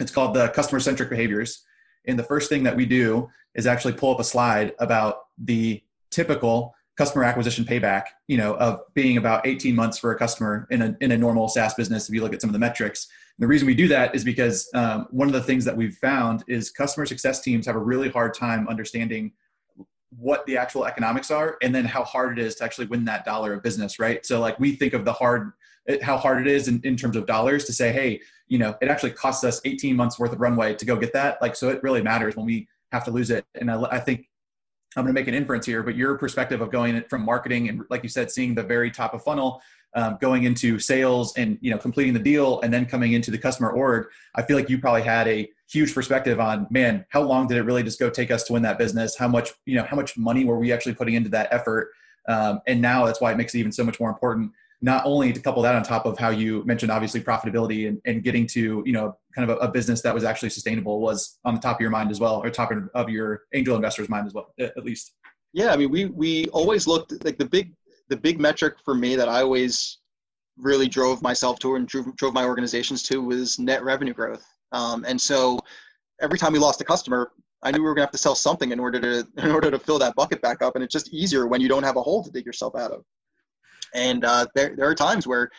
[0.00, 1.64] it's called the customer centric behaviors
[2.06, 5.82] and the first thing that we do is actually pull up a slide about the
[6.10, 10.82] typical customer acquisition payback, you know, of being about 18 months for a customer in
[10.82, 12.08] a, in a normal SaaS business.
[12.08, 14.68] If you look at some of the metrics, the reason we do that is because
[14.74, 18.08] um, one of the things that we've found is customer success teams have a really
[18.08, 19.32] hard time understanding
[20.16, 23.24] what the actual economics are and then how hard it is to actually win that
[23.24, 25.50] dollar of business right so like we think of the hard
[26.02, 28.88] how hard it is in, in terms of dollars to say hey you know it
[28.88, 31.82] actually costs us 18 months worth of runway to go get that like so it
[31.82, 33.44] really matters when we have to lose it.
[33.60, 34.28] And I, I think
[34.96, 37.82] I'm going to make an inference here, but your perspective of going from marketing and,
[37.90, 39.60] like you said, seeing the very top of funnel,
[39.94, 43.38] um, going into sales and you know completing the deal, and then coming into the
[43.38, 47.46] customer org, I feel like you probably had a huge perspective on man, how long
[47.46, 49.16] did it really just go take us to win that business?
[49.16, 51.90] How much you know how much money were we actually putting into that effort?
[52.28, 54.52] Um, and now that's why it makes it even so much more important
[54.84, 58.22] not only to couple that on top of how you mentioned obviously profitability and, and
[58.22, 61.54] getting to you know kind of a, a, business that was actually sustainable was on
[61.54, 64.34] the top of your mind as well or top of your angel investors mind as
[64.34, 65.12] well at least
[65.54, 67.72] yeah i mean we we always looked like the big
[68.08, 69.98] the big metric for me that i always
[70.56, 75.04] really drove myself to and drove, drove my organizations to was net revenue growth um,
[75.06, 75.58] and so
[76.20, 77.32] every time we lost a customer
[77.64, 79.78] I knew we were gonna have to sell something in order to in order to
[79.78, 82.22] fill that bucket back up, and it's just easier when you don't have a hole
[82.22, 83.04] to dig yourself out of.
[83.94, 85.50] And uh, there, there are times where,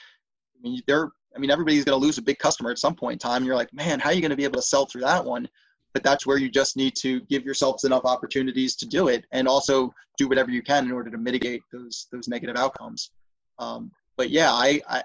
[0.58, 3.20] I mean, there, I mean, everybody's to lose a big customer at some point in
[3.20, 3.38] time.
[3.38, 5.48] And you're like, man, how are you to be able to sell through that one?
[5.96, 9.48] But that's where you just need to give yourselves enough opportunities to do it, and
[9.48, 13.10] also do whatever you can in order to mitigate those those negative outcomes.
[13.58, 15.04] Um, but yeah, I, I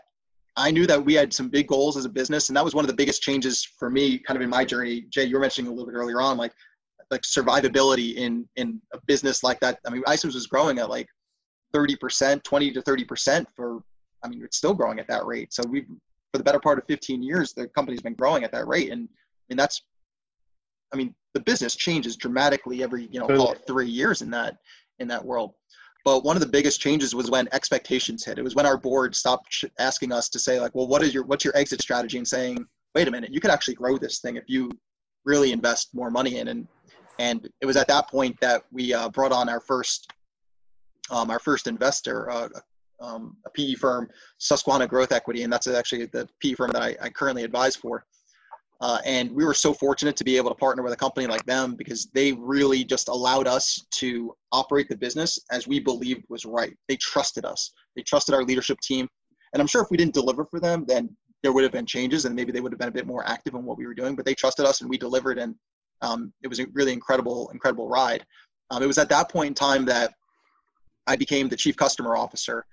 [0.56, 2.84] I knew that we had some big goals as a business, and that was one
[2.84, 5.06] of the biggest changes for me, kind of in my journey.
[5.08, 6.52] Jay, you were mentioning a little bit earlier on, like
[7.10, 9.78] like survivability in in a business like that.
[9.86, 11.08] I mean, iCIMS was growing at like
[11.74, 13.82] 30%, 20 to 30% for,
[14.24, 15.52] I mean, it's still growing at that rate.
[15.52, 15.86] So we've,
[16.32, 18.90] for the better part of 15 years, the company's been growing at that rate.
[18.90, 19.82] And I mean, that's,
[20.92, 24.56] I mean, the business changes dramatically every, you know, call it three years in that,
[24.98, 25.52] in that world.
[26.04, 28.38] But one of the biggest changes was when expectations hit.
[28.38, 31.24] It was when our board stopped asking us to say like, well, what is your,
[31.24, 32.18] what's your exit strategy?
[32.18, 34.70] And saying, wait a minute, you could actually grow this thing if you
[35.24, 36.48] really invest more money in.
[36.48, 36.66] And,
[37.18, 40.10] and it was at that point that we uh, brought on our first
[41.10, 42.48] um, our first investor, uh,
[43.00, 46.96] um, a PE firm, Susquehanna Growth Equity, and that's actually the PE firm that I,
[47.00, 48.04] I currently advise for.
[48.80, 51.44] Uh, and we were so fortunate to be able to partner with a company like
[51.44, 56.46] them because they really just allowed us to operate the business as we believed was
[56.46, 56.74] right.
[56.88, 57.72] They trusted us.
[57.94, 59.06] They trusted our leadership team.
[59.52, 62.24] And I'm sure if we didn't deliver for them, then there would have been changes
[62.24, 64.16] and maybe they would have been a bit more active in what we were doing.
[64.16, 65.54] But they trusted us and we delivered, and
[66.02, 68.24] um, it was a really incredible, incredible ride.
[68.70, 70.14] Um, it was at that point in time that
[71.06, 72.64] I became the chief customer officer.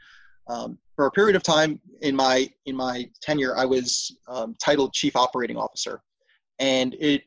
[0.49, 4.93] Um, for a period of time in my in my tenure, I was um, titled
[4.93, 6.01] chief operating officer,
[6.59, 7.23] and it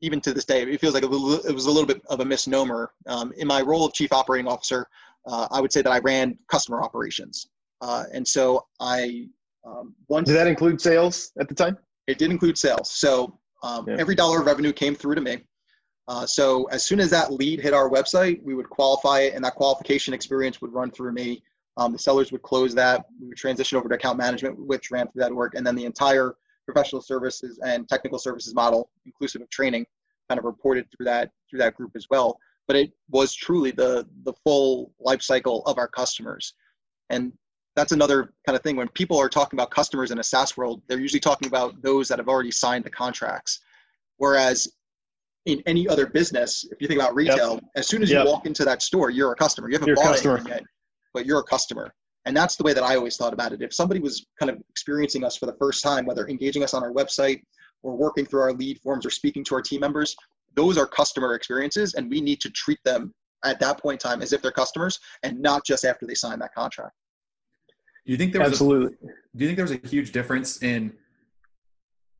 [0.00, 2.20] even to this day it feels like a little, it was a little bit of
[2.20, 2.92] a misnomer.
[3.06, 4.86] Um, in my role of chief operating officer,
[5.26, 7.48] uh, I would say that I ran customer operations,
[7.80, 9.28] uh, and so I
[9.64, 11.76] um, once did that include sales at the time?
[12.06, 12.90] It did include sales.
[12.90, 13.96] So um, yeah.
[13.98, 15.38] every dollar of revenue came through to me.
[16.06, 19.44] Uh, so as soon as that lead hit our website, we would qualify it, and
[19.44, 21.42] that qualification experience would run through me.
[21.78, 23.06] Um, the sellers would close that.
[23.20, 25.84] We would transition over to account management, which ran through that work, and then the
[25.84, 26.34] entire
[26.66, 29.86] professional services and technical services model, inclusive of training,
[30.28, 32.38] kind of reported through that through that group as well.
[32.66, 36.54] But it was truly the the full life cycle of our customers,
[37.10, 37.32] and
[37.76, 40.82] that's another kind of thing when people are talking about customers in a SaaS world,
[40.88, 43.60] they're usually talking about those that have already signed the contracts.
[44.16, 44.66] Whereas
[45.46, 47.64] in any other business, if you think about retail, yep.
[47.76, 49.68] as soon as you walk into that store, you're a customer.
[49.68, 50.64] You haven't you're bought anything yet,
[51.18, 51.92] but you're a customer.
[52.26, 53.60] And that's the way that I always thought about it.
[53.60, 56.84] If somebody was kind of experiencing us for the first time, whether engaging us on
[56.84, 57.42] our website
[57.82, 60.14] or working through our lead forms or speaking to our team members,
[60.54, 63.12] those are customer experiences, and we need to treat them
[63.44, 66.38] at that point in time as if they're customers and not just after they sign
[66.38, 66.94] that contract.
[68.06, 68.94] Do you think there was absolutely?
[69.02, 70.92] A, do you think there was a huge difference in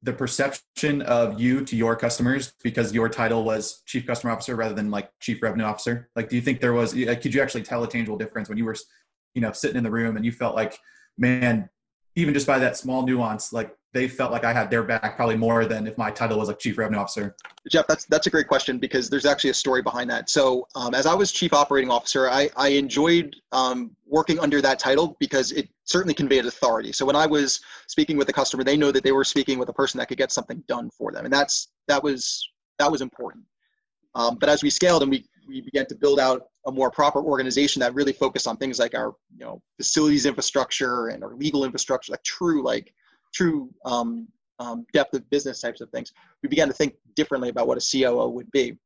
[0.03, 4.75] the perception of you to your customers because your title was chief customer officer rather
[4.75, 6.09] than like chief revenue officer?
[6.15, 6.93] Like, do you think there was?
[6.93, 8.77] Could you actually tell a tangible difference when you were,
[9.35, 10.79] you know, sitting in the room and you felt like,
[11.17, 11.69] man,
[12.15, 15.37] even just by that small nuance, like they felt like I had their back probably
[15.37, 17.35] more than if my title was like chief revenue officer.
[17.71, 20.29] Jeff, that's that's a great question because there's actually a story behind that.
[20.29, 24.79] So um, as I was chief operating officer, I, I enjoyed um, working under that
[24.79, 26.93] title because it certainly conveyed authority.
[26.93, 29.71] So when I was speaking with the customer, they know that they were speaking with
[29.71, 32.47] a person that could get something done for them, and that's that was
[32.79, 33.45] that was important.
[34.15, 37.23] Um, but as we scaled and we we began to build out a more proper
[37.23, 41.65] organization that really focused on things like our you know facilities infrastructure and our legal
[41.65, 42.93] infrastructure, like true like
[43.35, 46.13] true um, um, depth of business types of things,
[46.43, 48.77] we began to think differently about what a COO would be.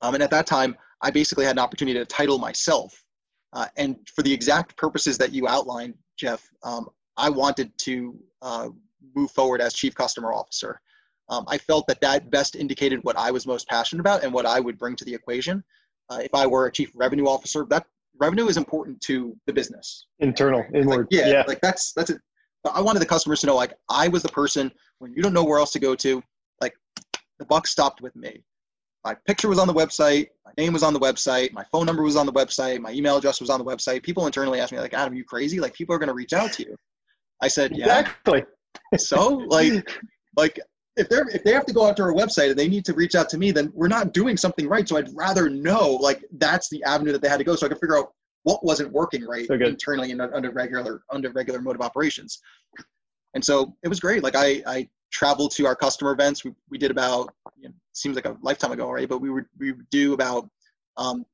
[0.00, 3.04] Um, and at that time, I basically had an opportunity to title myself.
[3.52, 8.68] Uh, and for the exact purposes that you outlined, Jeff, um, I wanted to uh,
[9.14, 10.80] move forward as chief customer officer.
[11.28, 14.46] Um, I felt that that best indicated what I was most passionate about and what
[14.46, 15.62] I would bring to the equation.
[16.10, 17.86] Uh, if I were a chief revenue officer, that
[18.18, 20.06] revenue is important to the business.
[20.18, 21.08] Internal, inward.
[21.10, 22.18] Like, yeah, yeah, like that's that's a,
[22.70, 25.44] I wanted the customers to know like I was the person when you don't know
[25.44, 26.22] where else to go to,
[26.60, 26.74] like
[27.38, 28.42] the buck stopped with me.
[29.04, 32.02] My picture was on the website, my name was on the website, my phone number
[32.02, 34.04] was on the website, my email address was on the website.
[34.04, 35.58] People internally asked me like, "Adam, you crazy?
[35.58, 36.76] Like people are going to reach out to you."
[37.40, 38.44] I said, "Yeah." Exactly.
[38.96, 39.90] so like
[40.36, 40.60] like
[40.96, 42.94] if they're if they have to go out to our website and they need to
[42.94, 44.88] reach out to me, then we're not doing something right.
[44.88, 47.70] So I'd rather know like that's the avenue that they had to go, so I
[47.70, 48.12] can figure out
[48.44, 52.40] what wasn't working right so internally and under regular under regular mode of operations.
[53.34, 54.22] And so it was great.
[54.22, 56.44] Like I, I traveled to our customer events.
[56.44, 59.08] We, we did about you know, seems like a lifetime ago, right?
[59.08, 60.48] But we would we would do about
[60.96, 61.24] um,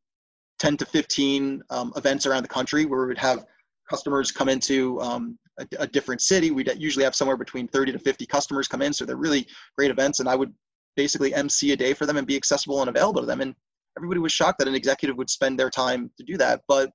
[0.59, 3.45] 10 to 15 um, events around the country where we would have
[3.89, 6.51] customers come into um, a, a, different city.
[6.51, 8.93] We'd usually have somewhere between 30 to 50 customers come in.
[8.93, 10.21] So they're really great events.
[10.21, 10.53] And I would
[10.97, 13.41] basically MC a day for them and be accessible and available to them.
[13.41, 13.55] And
[13.97, 16.63] everybody was shocked that an executive would spend their time to do that.
[16.69, 16.91] But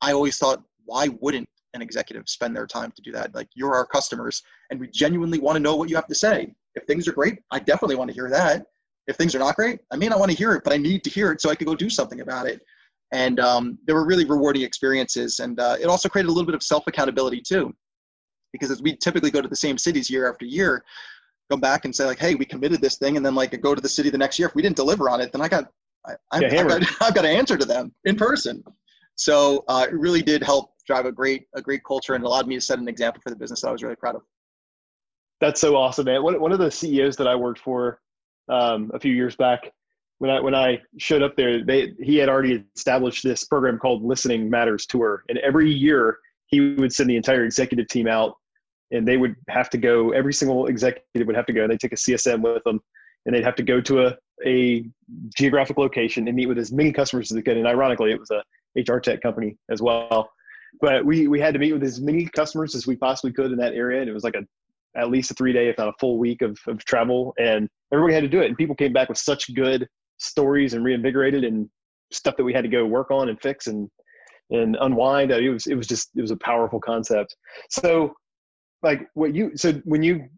[0.00, 3.34] I always thought, why wouldn't an executive spend their time to do that?
[3.34, 6.54] Like, you're our customers, and we genuinely want to know what you have to say.
[6.74, 8.66] If things are great, I definitely want to hear that.
[9.06, 11.02] If things are not great, I may not want to hear it, but I need
[11.04, 12.60] to hear it so I could go do something about it.
[13.12, 16.54] And um, they were really rewarding experiences, and uh, it also created a little bit
[16.54, 17.74] of self accountability too,
[18.52, 20.84] because as we typically go to the same cities year after year,
[21.50, 23.80] go back and say like, hey, we committed this thing, and then like go to
[23.80, 24.48] the city the next year.
[24.48, 25.70] If we didn't deliver on it, then I got
[26.06, 28.62] I, yeah, I've, got, I've got to answer to them in person.
[29.16, 32.54] So uh, it really did help drive a great a great culture and allowed me
[32.54, 34.22] to set an example for the business that I was really proud of.
[35.40, 36.22] That's so awesome, man.
[36.22, 38.00] One, one of the CEOs that I worked for
[38.48, 39.70] um, a few years back,
[40.18, 44.02] when I when I showed up there, they he had already established this program called
[44.02, 48.34] Listening Matters Tour, and every year he would send the entire executive team out,
[48.90, 50.10] and they would have to go.
[50.10, 51.62] Every single executive would have to go.
[51.62, 52.80] And they take a CSM with them,
[53.26, 54.84] and they'd have to go to a a
[55.36, 57.56] geographic location and meet with as many customers as they could.
[57.56, 58.42] And ironically, it was a
[58.80, 60.30] HR tech company as well.
[60.80, 63.58] But we we had to meet with as many customers as we possibly could in
[63.58, 64.46] that area, and it was like a
[64.96, 68.14] at least a three day, if not a full week of, of travel, and everybody
[68.14, 68.46] had to do it.
[68.46, 71.68] And people came back with such good stories and reinvigorated and
[72.10, 73.88] stuff that we had to go work on and fix and
[74.50, 75.30] and unwind.
[75.30, 77.34] It was it was just it was a powerful concept.
[77.70, 78.14] So,
[78.82, 80.28] like what you so when you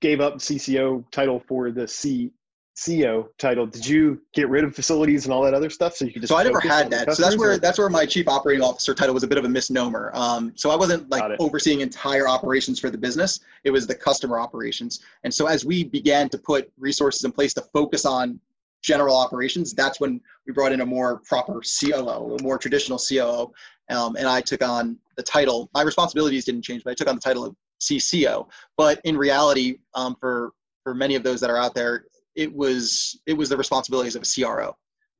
[0.00, 2.32] gave up CCO title for the C
[2.78, 6.12] CEO title, did you get rid of facilities and all that other stuff so you
[6.12, 6.30] could just?
[6.30, 7.12] So I never had that.
[7.12, 7.58] So that's where or?
[7.58, 10.12] that's where my chief operating officer title was a bit of a misnomer.
[10.14, 13.40] Um, so I wasn't like overseeing entire operations for the business.
[13.64, 15.00] It was the customer operations.
[15.24, 18.38] And so as we began to put resources in place to focus on
[18.80, 23.52] general operations, that's when we brought in a more proper COO, a more traditional COO,
[23.90, 25.68] um, and I took on the title.
[25.74, 28.48] My responsibilities didn't change, but I took on the title of CCO.
[28.76, 30.52] But in reality, um, for
[30.84, 34.22] for many of those that are out there, it was it was the responsibilities of
[34.22, 34.76] a CRO.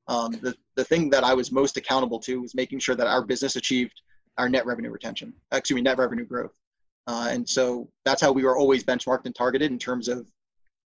[0.07, 3.25] Um, the the thing that I was most accountable to was making sure that our
[3.25, 4.01] business achieved
[4.39, 6.53] our net revenue retention, excuse me, net revenue growth.
[7.07, 10.27] Uh, and so that's how we were always benchmarked and targeted in terms of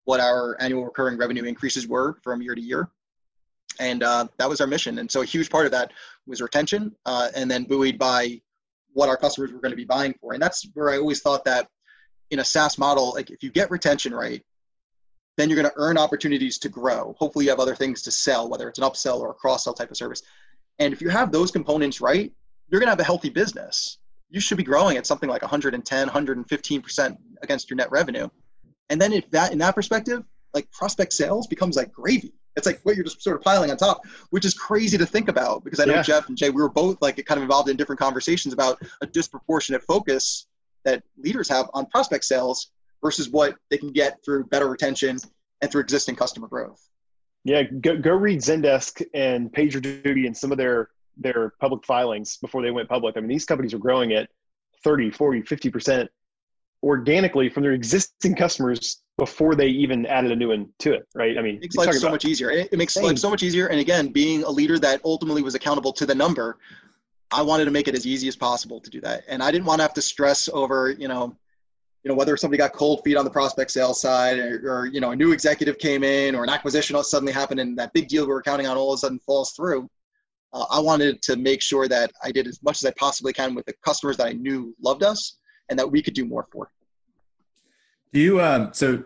[0.06, 2.90] what our annual recurring revenue increases were from year to year.
[3.80, 5.00] And uh, that was our mission.
[5.00, 5.92] And so a huge part of that
[6.28, 8.42] was retention, uh, and then buoyed by
[9.00, 10.34] what our customers were going to be buying for.
[10.34, 11.70] And that's where I always thought that
[12.32, 14.44] in a SaaS model, like if you get retention right,
[15.38, 17.16] then you're going to earn opportunities to grow.
[17.18, 19.74] Hopefully, you have other things to sell, whether it's an upsell or a cross sell
[19.74, 20.22] type of service.
[20.80, 22.30] And if you have those components right,
[22.68, 24.00] you're going to have a healthy business.
[24.30, 28.28] You should be growing at something like 110, 115% against your net revenue.
[28.90, 32.34] And then if that in that perspective, like prospect sales becomes like gravy.
[32.56, 35.30] It's like what you're just sort of piling on top, which is crazy to think
[35.30, 36.02] about because I know yeah.
[36.02, 39.08] Jeff and Jay, we were both like kind of involved in different conversations about a
[39.08, 40.48] disproportionate focus
[40.84, 45.18] that leaders have on prospect sales versus what they can get through better retention
[45.62, 46.82] and through existing customer growth.
[47.44, 52.62] Yeah, go, go read Zendesk and PagerDuty and some of their their public filings before
[52.62, 53.18] they went public.
[53.18, 54.30] I mean, these companies are growing at
[54.84, 56.08] 30, 40, 50%
[56.84, 61.38] organically from their existing customers before they even added a new one to it, right?
[61.38, 62.50] I mean, it makes life so much easier.
[62.50, 63.68] It, it makes life so much easier.
[63.68, 66.58] And again, being a leader that ultimately was accountable to the number,
[67.32, 69.24] I wanted to make it as easy as possible to do that.
[69.28, 71.36] And I didn't want to have to stress over, you know,
[72.04, 75.02] you know, whether somebody got cold feet on the prospect sales side or, or, you
[75.02, 78.26] know, a new executive came in or an acquisition suddenly happened and that big deal
[78.26, 79.88] we were counting on all of a sudden falls through.
[80.54, 83.54] Uh, I wanted to make sure that I did as much as I possibly can
[83.54, 85.38] with the customers that I knew loved us
[85.70, 86.72] and that we could do more for.
[88.14, 89.04] Do you, um, so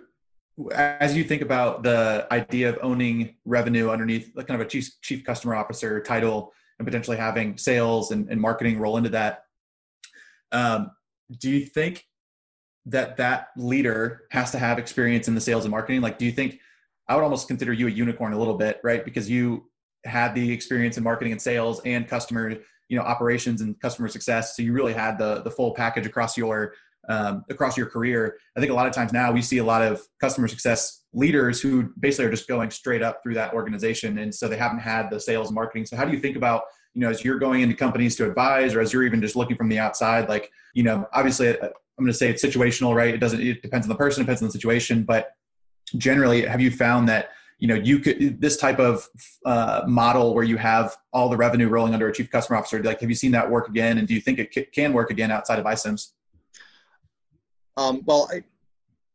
[0.71, 4.89] as you think about the idea of owning revenue underneath the kind of a chief,
[5.01, 9.45] chief customer officer title and potentially having sales and, and marketing roll into that,
[10.51, 10.91] um,
[11.39, 12.05] do you think
[12.85, 16.01] that that leader has to have experience in the sales and marketing?
[16.01, 16.59] Like, do you think
[17.07, 19.03] I would almost consider you a unicorn a little bit, right?
[19.03, 19.69] Because you
[20.05, 22.55] had the experience in marketing and sales and customer,
[22.93, 24.55] you know, operations and customer success.
[24.55, 26.75] So you really had the the full package across your
[27.09, 28.37] um, across your career.
[28.55, 31.59] I think a lot of times now we see a lot of customer success leaders
[31.59, 35.09] who basically are just going straight up through that organization, and so they haven't had
[35.09, 35.87] the sales marketing.
[35.87, 38.75] So how do you think about you know as you're going into companies to advise,
[38.75, 42.05] or as you're even just looking from the outside, like you know, obviously uh, I'm
[42.05, 43.11] going to say it's situational, right?
[43.11, 43.41] It doesn't.
[43.41, 45.31] It depends on the person, depends on the situation, but
[45.97, 47.29] generally, have you found that
[47.63, 49.07] you know you could this type of
[49.45, 52.83] uh, model where you have all the revenue rolling under a chief customer officer?
[52.83, 55.31] Like, have you seen that work again, and do you think it can work again
[55.31, 56.09] outside of iCIMS?
[57.77, 58.43] Um, well, I,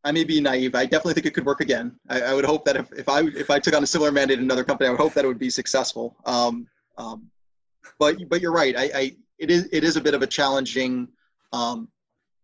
[0.03, 0.75] I may be naive.
[0.75, 1.95] I definitely think it could work again.
[2.09, 4.39] I, I, would hope that if, if I if I took on a similar mandate
[4.39, 6.17] in another company, I would hope that it would be successful.
[6.25, 7.31] Um, um,
[7.99, 8.75] but but you're right.
[8.75, 11.09] I, I, it is it is a bit of a challenging
[11.53, 11.89] um,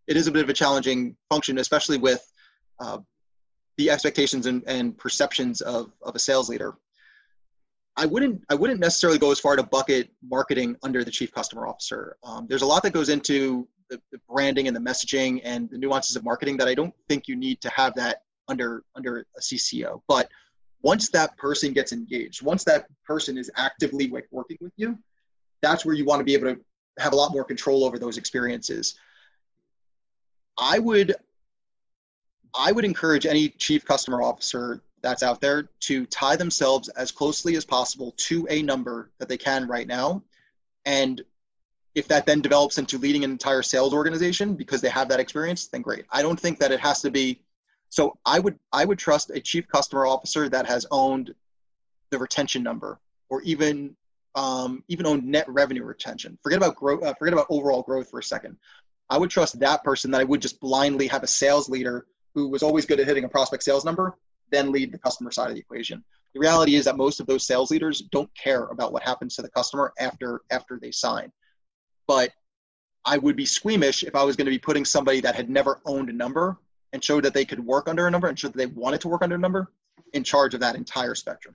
[0.07, 2.31] it is a bit of a challenging function, especially with
[2.79, 2.99] uh,
[3.77, 6.75] the expectations and, and perceptions of, of a sales leader.
[7.97, 11.67] I wouldn't I wouldn't necessarily go as far to bucket marketing under the chief customer
[11.67, 12.17] officer.
[12.25, 15.79] Um, there's a lot that goes into the, the, branding and the messaging and the
[15.79, 19.41] nuances of marketing that I don't think you need to have that under under a
[19.41, 20.01] CCO.
[20.09, 20.29] But
[20.83, 24.99] once that person gets engaged, once that person is actively working with you,
[25.63, 26.61] that's where you want to be able to
[26.99, 28.97] have a lot more control over those experiences.
[30.59, 31.15] I would
[32.55, 37.57] I would encourage any chief customer officer that's out there to tie themselves as closely
[37.57, 40.23] as possible to a number that they can right now.
[40.87, 41.23] And
[41.95, 45.67] if that then develops into leading an entire sales organization because they have that experience,
[45.67, 46.07] then great.
[46.11, 47.41] I don't think that it has to be
[47.95, 51.33] so I would I would trust a chief customer officer that has owned
[52.11, 53.95] the retention number or even
[54.35, 56.37] um, even owned net revenue retention.
[56.43, 57.05] Forget about growth.
[57.05, 58.57] Uh, forget about overall growth for a second.
[59.09, 62.49] I would trust that person that I would just blindly have a sales leader who
[62.49, 64.17] was always good at hitting a prospect sales number,
[64.51, 66.03] then lead the customer side of the equation.
[66.35, 69.43] The reality is that most of those sales leaders don't care about what happens to
[69.43, 71.31] the customer after after they sign.
[72.07, 72.31] But
[73.05, 75.81] I would be squeamish if I was going to be putting somebody that had never
[75.87, 76.59] owned a number
[76.93, 79.09] and showed that they could work under a number and showed that they wanted to
[79.09, 79.71] work under a number
[80.13, 81.55] in charge of that entire spectrum.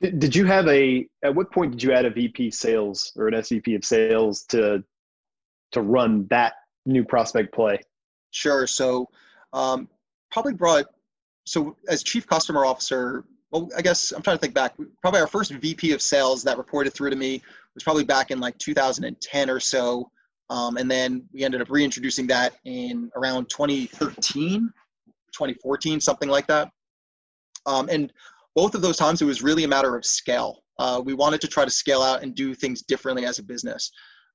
[0.00, 3.34] Did, you have a at what point did you add a VP sales or an
[3.34, 4.82] SVP of sales to
[5.70, 7.78] to run that new prospect play?
[8.32, 8.66] Sure.
[8.66, 9.08] So
[9.52, 9.88] um,
[10.30, 10.86] probably brought
[11.44, 13.24] so as chief customer officer.
[13.50, 14.74] Well, I guess I'm trying to think back.
[15.02, 17.42] Probably our first VP of sales that reported through to me
[17.74, 20.10] was probably back in like 2010 or so,
[20.50, 24.72] um, and then we ended up reintroducing that in around 2013,
[25.32, 26.70] 2014, something like that.
[27.66, 28.12] Um, and
[28.54, 30.62] both of those times, it was really a matter of scale.
[30.78, 33.92] Uh, we wanted to try to scale out and do things differently as a business.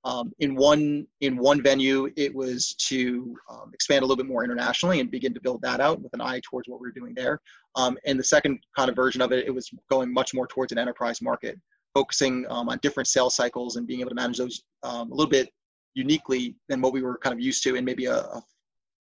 [0.07, 4.41] Um, in one in one venue, it was to um, expand a little bit more
[4.41, 7.13] internationally and begin to build that out with an eye towards what we were doing
[7.13, 7.41] there.
[7.75, 10.71] Um, and the second kind of version of it, it was going much more towards
[10.71, 11.59] an enterprise market,
[11.93, 15.29] focusing um, on different sales cycles and being able to manage those um, a little
[15.29, 15.49] bit
[15.93, 18.41] uniquely than what we were kind of used to, and maybe a, a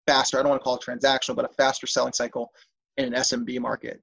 [0.06, 0.38] faster.
[0.38, 2.52] I don't want to call it transactional, but a faster selling cycle
[2.96, 4.00] in an SMB market.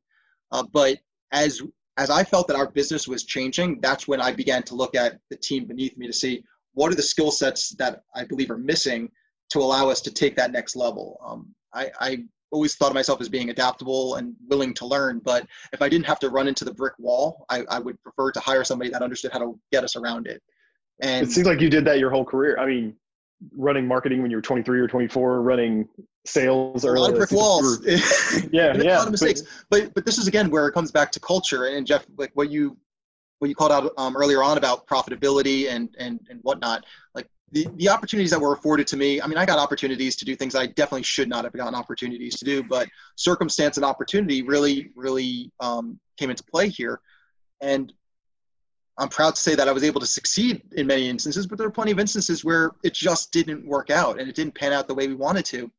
[0.52, 0.98] Uh, but
[1.32, 1.62] as
[1.96, 5.18] as I felt that our business was changing, that's when I began to look at
[5.30, 6.44] the team beneath me to see
[6.74, 9.12] what are the skill sets that I believe are missing
[9.50, 11.20] to allow us to take that next level.
[11.26, 15.20] Um, I, I always thought of myself as being adaptable and willing to learn.
[15.20, 18.32] But if I didn't have to run into the brick wall, I, I would prefer
[18.32, 20.42] to hire somebody that understood how to get us around it.
[21.02, 22.58] And it seems like you did that your whole career.
[22.60, 22.96] I mean,
[23.56, 25.88] running marketing when you were 23 or 24, running
[26.26, 27.80] sales a lot of brick walls.
[27.86, 27.98] yeah,
[28.52, 28.98] yeah.
[28.98, 29.42] A lot of mistakes.
[29.70, 31.66] But, but but this is again where it comes back to culture.
[31.66, 32.78] And Jeff, like what you
[33.40, 36.86] what you called out um, earlier on about profitability and and and whatnot.
[37.16, 40.26] Like the, the opportunities that were afforded to me, I mean, I got opportunities to
[40.26, 44.44] do things I definitely should not have gotten opportunities to do, but circumstance and opportunity
[44.44, 47.00] really, really um, came into play here.
[47.62, 47.92] And
[49.00, 51.66] I'm proud to say that I was able to succeed in many instances, but there
[51.66, 54.88] are plenty of instances where it just didn't work out and it didn't pan out
[54.88, 55.72] the way we wanted to.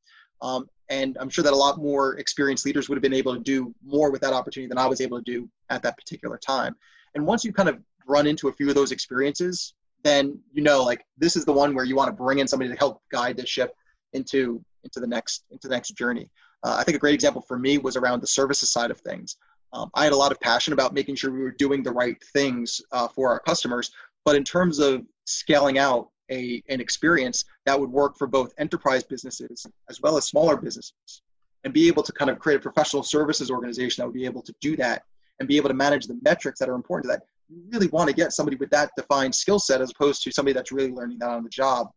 [0.42, 3.40] Um, and I'm sure that a lot more experienced leaders would have been able to
[3.40, 6.74] do more with that opportunity than I was able to do at that particular time.
[7.14, 10.82] And once you kind of run into a few of those experiences, then you know
[10.82, 13.36] like this is the one where you want to bring in somebody to help guide
[13.36, 13.74] the ship
[14.12, 16.30] into into the next into the next journey.
[16.62, 19.36] Uh, I think a great example for me was around the services side of things.
[19.72, 22.16] Um, I had a lot of passion about making sure we were doing the right
[22.32, 23.90] things uh, for our customers,
[24.24, 29.02] but in terms of scaling out a an experience that would work for both enterprise
[29.02, 31.22] businesses as well as smaller businesses,
[31.64, 34.42] and be able to kind of create a professional services organization that would be able
[34.42, 35.02] to do that
[35.40, 38.08] and be able to manage the metrics that are important to that you really want
[38.08, 41.18] to get somebody with that defined skill set as opposed to somebody that's really learning
[41.18, 41.88] that on the job.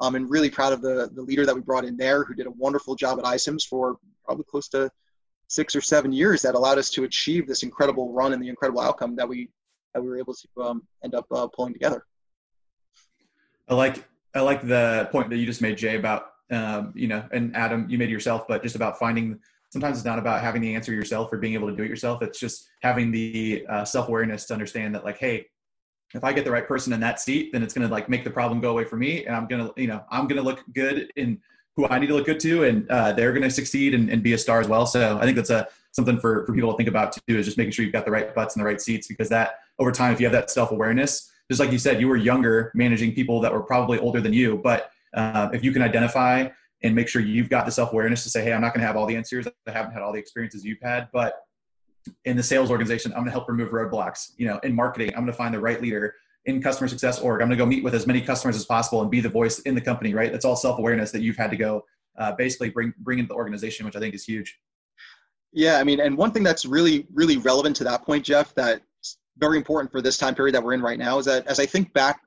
[0.00, 2.46] Um, and really proud of the, the leader that we brought in there who did
[2.46, 4.90] a wonderful job at iCIMS for probably close to
[5.46, 8.80] six or seven years that allowed us to achieve this incredible run and the incredible
[8.80, 9.50] outcome that we
[9.94, 12.06] that we were able to um, end up uh, pulling together.
[13.68, 14.02] I like
[14.34, 17.86] I like the point that you just made, Jay, about um, you know, and Adam,
[17.88, 19.38] you made yourself, but just about finding
[19.72, 22.20] sometimes it's not about having the answer yourself or being able to do it yourself.
[22.20, 25.46] It's just having the uh, self awareness to understand that, like, hey,
[26.14, 28.22] if I get the right person in that seat, then it's going to like make
[28.22, 31.10] the problem go away for me, and I'm gonna, you know, I'm gonna look good
[31.16, 31.40] in
[31.74, 34.34] who I need to look good to, and uh, they're to succeed and, and, be
[34.34, 34.84] a star as well.
[34.84, 37.56] So I think that's a something for for people to think about too is just
[37.56, 40.12] making sure you've got the right butts in the right seats because that over time,
[40.12, 43.40] if you have that self awareness, just like you said, you were younger managing people
[43.40, 46.46] that were probably older than you, but uh, if you can identify
[46.82, 48.86] and make sure you've got the self awareness to say, hey, I'm not going to
[48.86, 49.46] have all the answers.
[49.46, 51.34] I haven't had all the experiences you've had, but
[52.24, 54.32] in the sales organization, I'm going to help remove roadblocks.
[54.36, 56.14] You know, in marketing, I'm going to find the right leader.
[56.46, 59.00] In customer success org, I'm going to go meet with as many customers as possible
[59.00, 60.12] and be the voice in the company.
[60.12, 60.32] Right?
[60.32, 61.84] That's all self awareness that you've had to go
[62.18, 64.58] uh, basically bring bring into the organization, which I think is huge.
[65.52, 69.18] Yeah, I mean, and one thing that's really really relevant to that point, Jeff, that's
[69.38, 71.66] very important for this time period that we're in right now is that as I
[71.66, 72.20] think back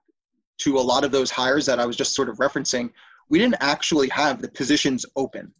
[0.59, 2.91] to a lot of those hires that I was just sort of referencing,
[3.29, 5.53] we didn't actually have the positions open,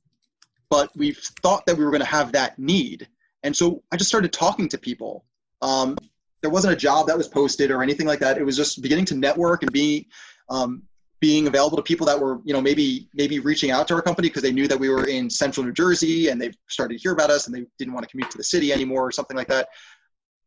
[0.70, 1.11] but we
[1.41, 3.07] thought that we were going to have that need.
[3.43, 5.26] And so I just started talking to people.
[5.61, 5.97] Um,
[6.41, 8.38] there wasn't a job that was posted or anything like that.
[8.38, 10.07] It was just beginning to network and be
[10.49, 10.84] um,
[11.20, 14.28] being available to people that were, you know, maybe maybe reaching out to our company
[14.28, 17.13] because they knew that we were in central New Jersey and they started to hear
[17.13, 19.47] about us and they didn't want to commute to the city anymore or something like
[19.47, 19.70] that.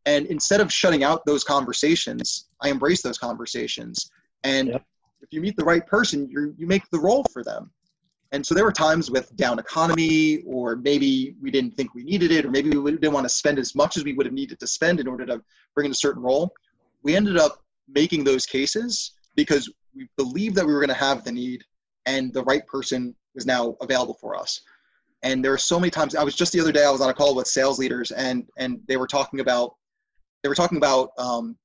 [0.05, 4.09] And instead of shutting out those conversations, I embraced those conversations.
[4.43, 4.85] And yep
[5.21, 7.71] if you meet the right person, you you make the role for them.
[8.31, 12.31] And so there were times with down economy, or maybe we didn't think we needed
[12.31, 14.59] it, or maybe we didn't want to spend as much as we would have needed
[14.59, 15.41] to spend in order to
[15.73, 16.53] bring in a certain role.
[17.01, 21.23] We ended up making those cases because we believed that we were going to have
[21.23, 21.63] the need,
[22.05, 24.61] and the right person was now available for us.
[25.23, 26.15] And there are so many times.
[26.15, 26.85] I was just the other day.
[26.85, 29.75] I was on a call with sales leaders, and and they were talking about
[30.43, 31.57] they were talking about um,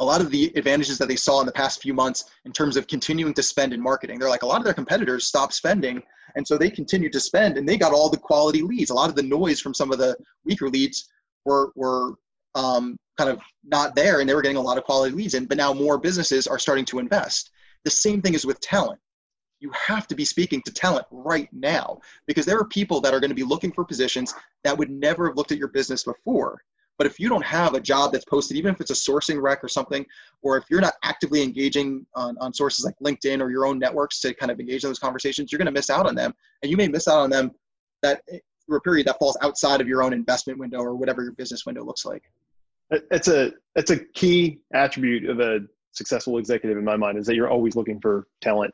[0.00, 2.76] a lot of the advantages that they saw in the past few months in terms
[2.76, 4.18] of continuing to spend in marketing.
[4.18, 6.02] They're like a lot of their competitors stopped spending,
[6.36, 8.90] and so they continued to spend, and they got all the quality leads.
[8.90, 11.08] A lot of the noise from some of the weaker leads
[11.44, 12.14] were were
[12.54, 15.46] um, kind of not there, and they were getting a lot of quality leads in.
[15.46, 17.50] But now more businesses are starting to invest.
[17.84, 19.00] The same thing is with talent.
[19.60, 23.20] You have to be speaking to talent right now because there are people that are
[23.20, 26.60] going to be looking for positions that would never have looked at your business before
[26.96, 29.64] but if you don't have a job that's posted, even if it's a sourcing rec
[29.64, 30.06] or something,
[30.42, 34.20] or if you're not actively engaging on, on sources like LinkedIn or your own networks
[34.20, 36.32] to kind of engage in those conversations, you're going to miss out on them.
[36.62, 37.50] And you may miss out on them
[38.02, 41.22] that eh, for a period that falls outside of your own investment window or whatever
[41.22, 42.22] your business window looks like.
[42.90, 45.60] It's a it's a key attribute of a
[45.92, 48.72] successful executive in my mind is that you're always looking for talent.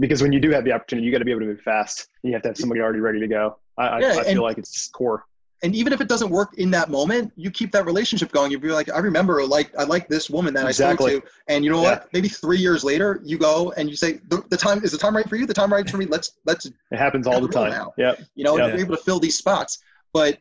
[0.00, 2.08] Because when you do have the opportunity, you got to be able to move fast.
[2.22, 3.58] And you have to have somebody already ready to go.
[3.78, 5.24] I, yeah, I, I feel like it's core
[5.64, 8.50] and even if it doesn't work in that moment, you keep that relationship going.
[8.50, 11.12] You'd be like, I remember, like, I like this woman that exactly.
[11.12, 11.90] I spoke to, and you know yeah.
[11.90, 12.08] what?
[12.12, 15.16] Maybe three years later, you go and you say, the, the, time is the time
[15.16, 15.46] right for you.
[15.46, 16.04] The time right for me.
[16.04, 16.66] Let's let's.
[16.66, 17.70] It happens all the time.
[17.70, 17.94] Now.
[17.96, 18.14] Yeah.
[18.34, 18.68] You know, yep.
[18.68, 19.78] you're able to fill these spots,
[20.12, 20.38] but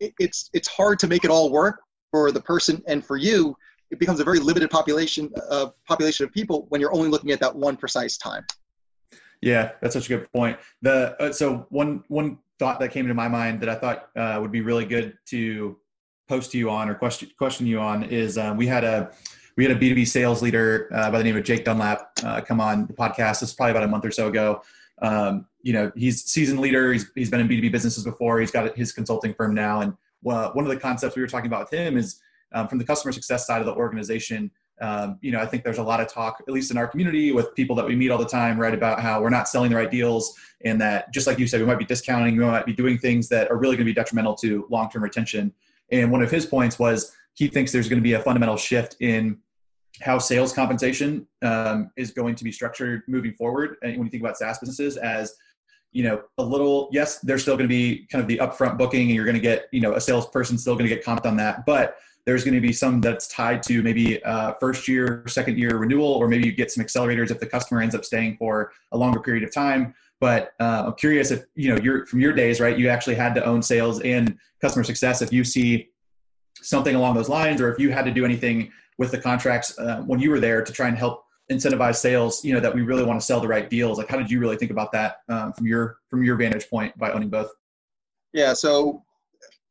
[0.00, 3.56] it, it's it's hard to make it all work for the person and for you
[3.90, 7.40] it becomes a very limited population uh, population of people when you're only looking at
[7.40, 8.44] that one precise time.
[9.42, 10.58] Yeah, that's such a good point.
[10.80, 14.38] The uh, so one one thought that came into my mind that I thought uh,
[14.40, 15.76] would be really good to
[16.28, 19.10] post to you on or question question you on is uh, we had a
[19.56, 22.60] we had a B2B sales leader uh, by the name of Jake Dunlap uh, come
[22.60, 23.40] on the podcast.
[23.40, 24.62] This is probably about a month or so ago.
[25.02, 26.92] Um, you know, he's seasoned leader.
[26.92, 28.38] He's, he's been in B2B businesses before.
[28.38, 29.80] He's got his consulting firm now.
[29.80, 29.94] And
[30.30, 32.20] uh, one of the concepts we were talking about with him is
[32.52, 34.52] um, from the customer success side of the organization.
[34.80, 37.30] Um, you know, I think there's a lot of talk, at least in our community,
[37.32, 39.76] with people that we meet all the time, right, about how we're not selling the
[39.76, 42.72] right deals, and that just like you said, we might be discounting, we might be
[42.72, 45.52] doing things that are really going to be detrimental to long-term retention.
[45.92, 48.96] And one of his points was he thinks there's going to be a fundamental shift
[49.00, 49.38] in
[50.00, 53.76] how sales compensation um, is going to be structured moving forward.
[53.82, 55.34] And when you think about SaaS businesses, as
[55.92, 59.02] you know, a little yes, there's still going to be kind of the upfront booking,
[59.02, 61.36] and you're going to get you know a salesperson still going to get comped on
[61.36, 65.58] that, but there's going to be some that's tied to maybe uh, first year, second
[65.58, 68.72] year renewal, or maybe you get some accelerators if the customer ends up staying for
[68.92, 69.94] a longer period of time.
[70.20, 72.78] But uh, I'm curious if you know from your days, right?
[72.78, 75.20] You actually had to own sales and customer success.
[75.20, 75.90] If you see
[76.60, 80.02] something along those lines, or if you had to do anything with the contracts uh,
[80.06, 83.04] when you were there to try and help incentivize sales you know that we really
[83.04, 85.52] want to sell the right deals like how did you really think about that um,
[85.52, 87.50] from your from your vantage point by owning both
[88.32, 89.02] yeah so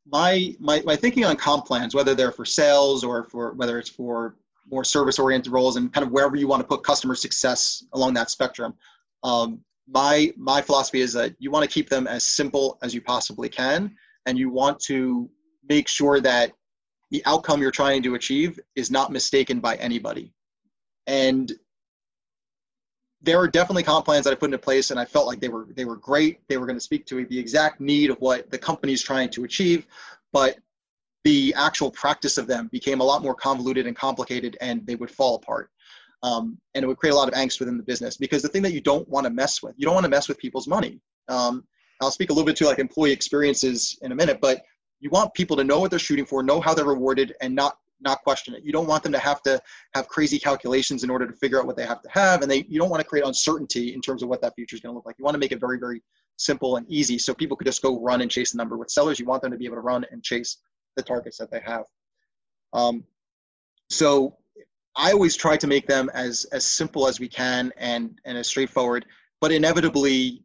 [0.06, 3.90] my my, my thinking on comp plans whether they're for sales or for whether it's
[3.90, 4.36] for
[4.70, 8.14] more service oriented roles and kind of wherever you want to put customer success along
[8.14, 8.74] that spectrum
[9.22, 13.00] um, my my philosophy is that you want to keep them as simple as you
[13.00, 13.94] possibly can
[14.26, 15.28] and you want to
[15.68, 16.52] make sure that
[17.10, 20.32] the outcome you're trying to achieve is not mistaken by anybody.
[21.06, 21.52] And
[23.22, 25.48] there were definitely comp plans that I put into place, and I felt like they
[25.48, 26.40] were they were great.
[26.48, 29.30] They were going to speak to the exact need of what the company is trying
[29.30, 29.86] to achieve,
[30.32, 30.58] but
[31.24, 35.10] the actual practice of them became a lot more convoluted and complicated, and they would
[35.10, 35.70] fall apart.
[36.24, 38.62] Um, and it would create a lot of angst within the business because the thing
[38.62, 41.00] that you don't want to mess with, you don't want to mess with people's money.
[41.28, 41.64] Um,
[42.00, 44.62] I'll speak a little bit to like employee experiences in a minute, but
[45.00, 47.78] you want people to know what they're shooting for, know how they're rewarded, and not
[48.02, 48.64] not question it.
[48.64, 49.60] You don't want them to have to
[49.94, 52.64] have crazy calculations in order to figure out what they have to have, and they
[52.68, 54.96] you don't want to create uncertainty in terms of what that future is going to
[54.96, 55.16] look like.
[55.18, 56.02] You want to make it very very
[56.36, 58.76] simple and easy so people could just go run and chase the number.
[58.76, 60.58] With sellers, you want them to be able to run and chase
[60.96, 61.84] the targets that they have.
[62.72, 63.04] Um,
[63.90, 64.36] so
[64.96, 68.46] I always try to make them as as simple as we can and and as
[68.46, 69.06] straightforward.
[69.40, 70.44] But inevitably,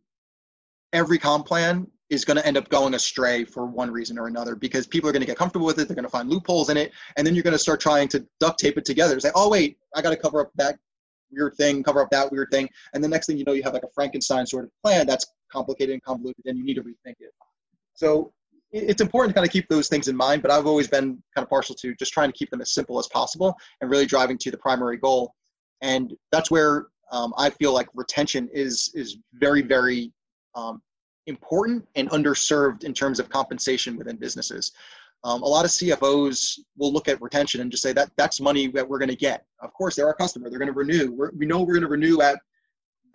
[0.94, 4.56] every comp plan is going to end up going astray for one reason or another
[4.56, 5.88] because people are going to get comfortable with it.
[5.88, 6.92] They're going to find loopholes in it.
[7.18, 9.20] And then you're going to start trying to duct tape it together.
[9.20, 10.78] Say, oh, wait, I got to cover up that
[11.32, 12.70] weird thing, cover up that weird thing.
[12.94, 15.26] And the next thing you know, you have like a Frankenstein sort of plan that's
[15.52, 17.34] complicated and convoluted and you need to rethink it.
[17.94, 18.32] So
[18.72, 21.44] it's important to kind of keep those things in mind, but I've always been kind
[21.44, 24.38] of partial to just trying to keep them as simple as possible and really driving
[24.40, 25.34] to the primary goal.
[25.82, 30.12] And that's where um, I feel like retention is is very, very
[30.56, 30.82] um,
[31.28, 34.72] important and underserved in terms of compensation within businesses.
[35.24, 38.68] Um, a lot of CFOs will look at retention and just say that that's money
[38.68, 39.46] that we're going to get.
[39.62, 40.50] Of course, they're our customer.
[40.50, 41.12] They're going to renew.
[41.12, 42.40] We're, we know we're going to renew at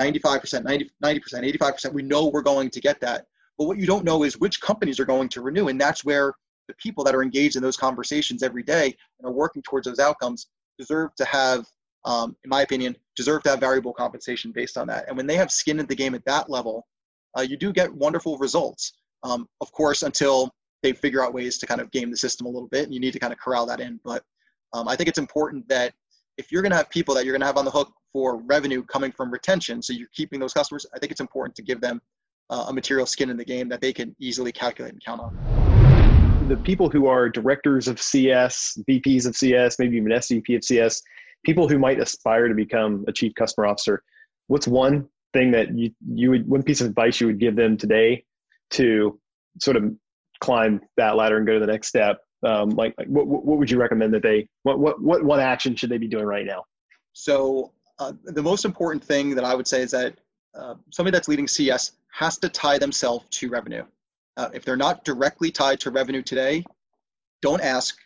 [0.01, 1.93] 95%, 90, 90%, 85%.
[1.93, 3.27] We know we're going to get that.
[3.57, 5.69] But what you don't know is which companies are going to renew.
[5.69, 6.33] And that's where
[6.69, 9.99] the people that are engaged in those conversations every day and are working towards those
[9.99, 10.49] outcomes
[10.79, 11.67] deserve to have,
[12.05, 15.07] um, in my opinion, deserve to have variable compensation based on that.
[15.07, 16.87] And when they have skin in the game at that level,
[17.37, 18.93] uh, you do get wonderful results.
[19.23, 20.51] Um, of course, until
[20.83, 23.01] they figure out ways to kind of game the system a little bit, and you
[23.01, 24.01] need to kind of corral that in.
[24.05, 24.25] But
[24.73, 25.93] um, I think it's important that
[26.39, 28.39] if you're going to have people that you're going to have on the hook for
[28.39, 31.81] revenue coming from retention, so you're keeping those customers, I think it's important to give
[31.81, 32.01] them
[32.51, 36.49] uh, a material skin in the game that they can easily calculate and count on.
[36.49, 41.01] The people who are directors of CS, VPs of CS, maybe even SVP of CS,
[41.45, 44.03] people who might aspire to become a chief customer officer,
[44.49, 47.77] what's one thing that you you would one piece of advice you would give them
[47.77, 48.25] today
[48.71, 49.19] to
[49.61, 49.85] sort of
[50.41, 52.21] climb that ladder and go to the next step?
[52.45, 55.77] Um, like, like what, what would you recommend that they what what what one action
[55.77, 56.65] should they be doing right now?
[57.13, 60.15] So uh, the most important thing that I would say is that
[60.55, 63.85] uh, somebody that's leading CS has to tie themselves to revenue.
[64.37, 66.65] Uh, if they're not directly tied to revenue today,
[67.43, 67.97] don't ask,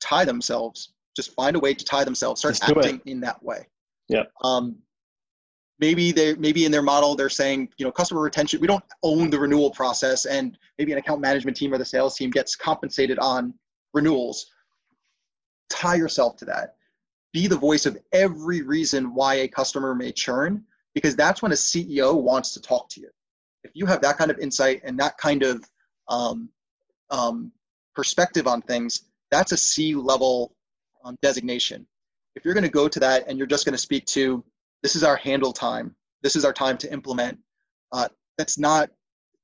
[0.00, 0.90] tie themselves.
[1.14, 2.40] Just find a way to tie themselves.
[2.40, 3.66] Start acting in that way.
[4.08, 4.24] Yeah.
[4.42, 4.76] Um,
[5.84, 9.28] maybe they maybe in their model they're saying you know customer retention we don't own
[9.28, 13.18] the renewal process and maybe an account management team or the sales team gets compensated
[13.18, 13.52] on
[13.92, 14.46] renewals.
[15.68, 16.76] Tie yourself to that.
[17.34, 20.64] Be the voice of every reason why a customer may churn
[20.94, 23.10] because that's when a ceo wants to talk to you.
[23.62, 25.68] If you have that kind of insight and that kind of
[26.08, 26.48] um,
[27.10, 27.52] um,
[27.94, 30.54] perspective on things that's a c level
[31.04, 31.86] um, designation.
[32.36, 34.42] If you're going to go to that and you're just going to speak to,
[34.84, 37.38] this is our handle time, this is our time to implement,
[37.92, 38.06] uh,
[38.36, 38.90] that's not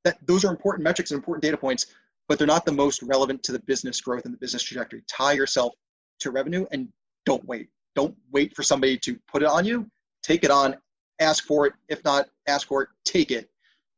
[0.05, 1.87] that those are important metrics and important data points,
[2.29, 5.03] but they're not the most relevant to the business growth and the business trajectory.
[5.09, 5.75] Tie yourself
[6.21, 6.89] to revenue and
[7.25, 7.71] don't wait.
[7.95, 9.87] Don't wait for somebody to put it on you.
[10.23, 10.77] Take it on,
[11.21, 11.73] ask for it.
[11.89, 13.49] If not, ask for it, take it,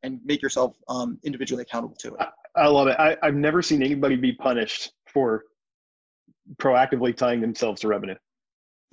[0.01, 2.21] and make yourself um, individually accountable to it.
[2.21, 2.95] I, I love it.
[2.97, 5.43] I, I've never seen anybody be punished for
[6.55, 8.15] proactively tying themselves to revenue.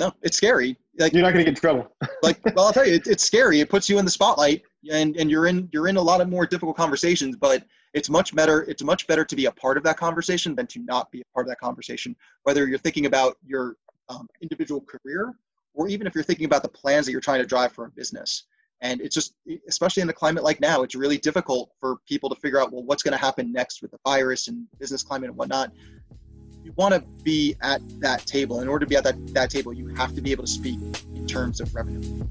[0.00, 0.76] No, it's scary.
[1.00, 1.92] Like You're not going to get in trouble.
[2.22, 3.60] like well i'll tell you it, it's scary.
[3.60, 6.28] It puts you in the spotlight and and you're in you're in a lot of
[6.28, 9.82] more difficult conversations but it's much better it's much better to be a part of
[9.84, 13.36] that conversation than to not be a part of that conversation whether you're thinking about
[13.44, 13.76] your
[14.08, 15.34] um, individual career
[15.74, 17.90] or even if you're thinking about the plans that you're trying to drive for a
[17.90, 18.44] business.
[18.82, 19.34] And it's just
[19.68, 22.82] especially in a climate like now it's really difficult for people to figure out well
[22.82, 25.70] what's going to happen next with the virus and business climate and whatnot
[26.64, 29.72] you want to be at that table in order to be at that, that table
[29.72, 30.78] you have to be able to speak
[31.14, 32.26] in terms of revenue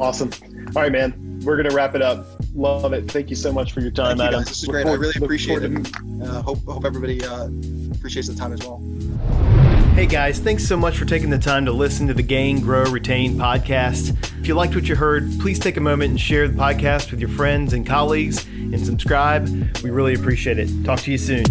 [0.00, 0.30] Awesome.
[0.74, 1.40] All right, man.
[1.44, 2.26] We're going to wrap it up.
[2.54, 3.10] Love it.
[3.10, 4.40] Thank you so much for your time, Thank you Adam.
[4.40, 4.48] guys.
[4.48, 4.86] This is Look great.
[4.86, 5.68] I really appreciate it.
[5.68, 7.48] to- uh, hope hope everybody uh,
[7.94, 8.80] appreciates the time as well.
[9.94, 12.84] Hey guys, thanks so much for taking the time to listen to the Gain, Grow,
[12.84, 14.16] Retain podcast.
[14.40, 17.20] If you liked what you heard, please take a moment and share the podcast with
[17.20, 19.46] your friends and colleagues and subscribe.
[19.84, 20.70] We really appreciate it.
[20.84, 21.44] Talk to you soon.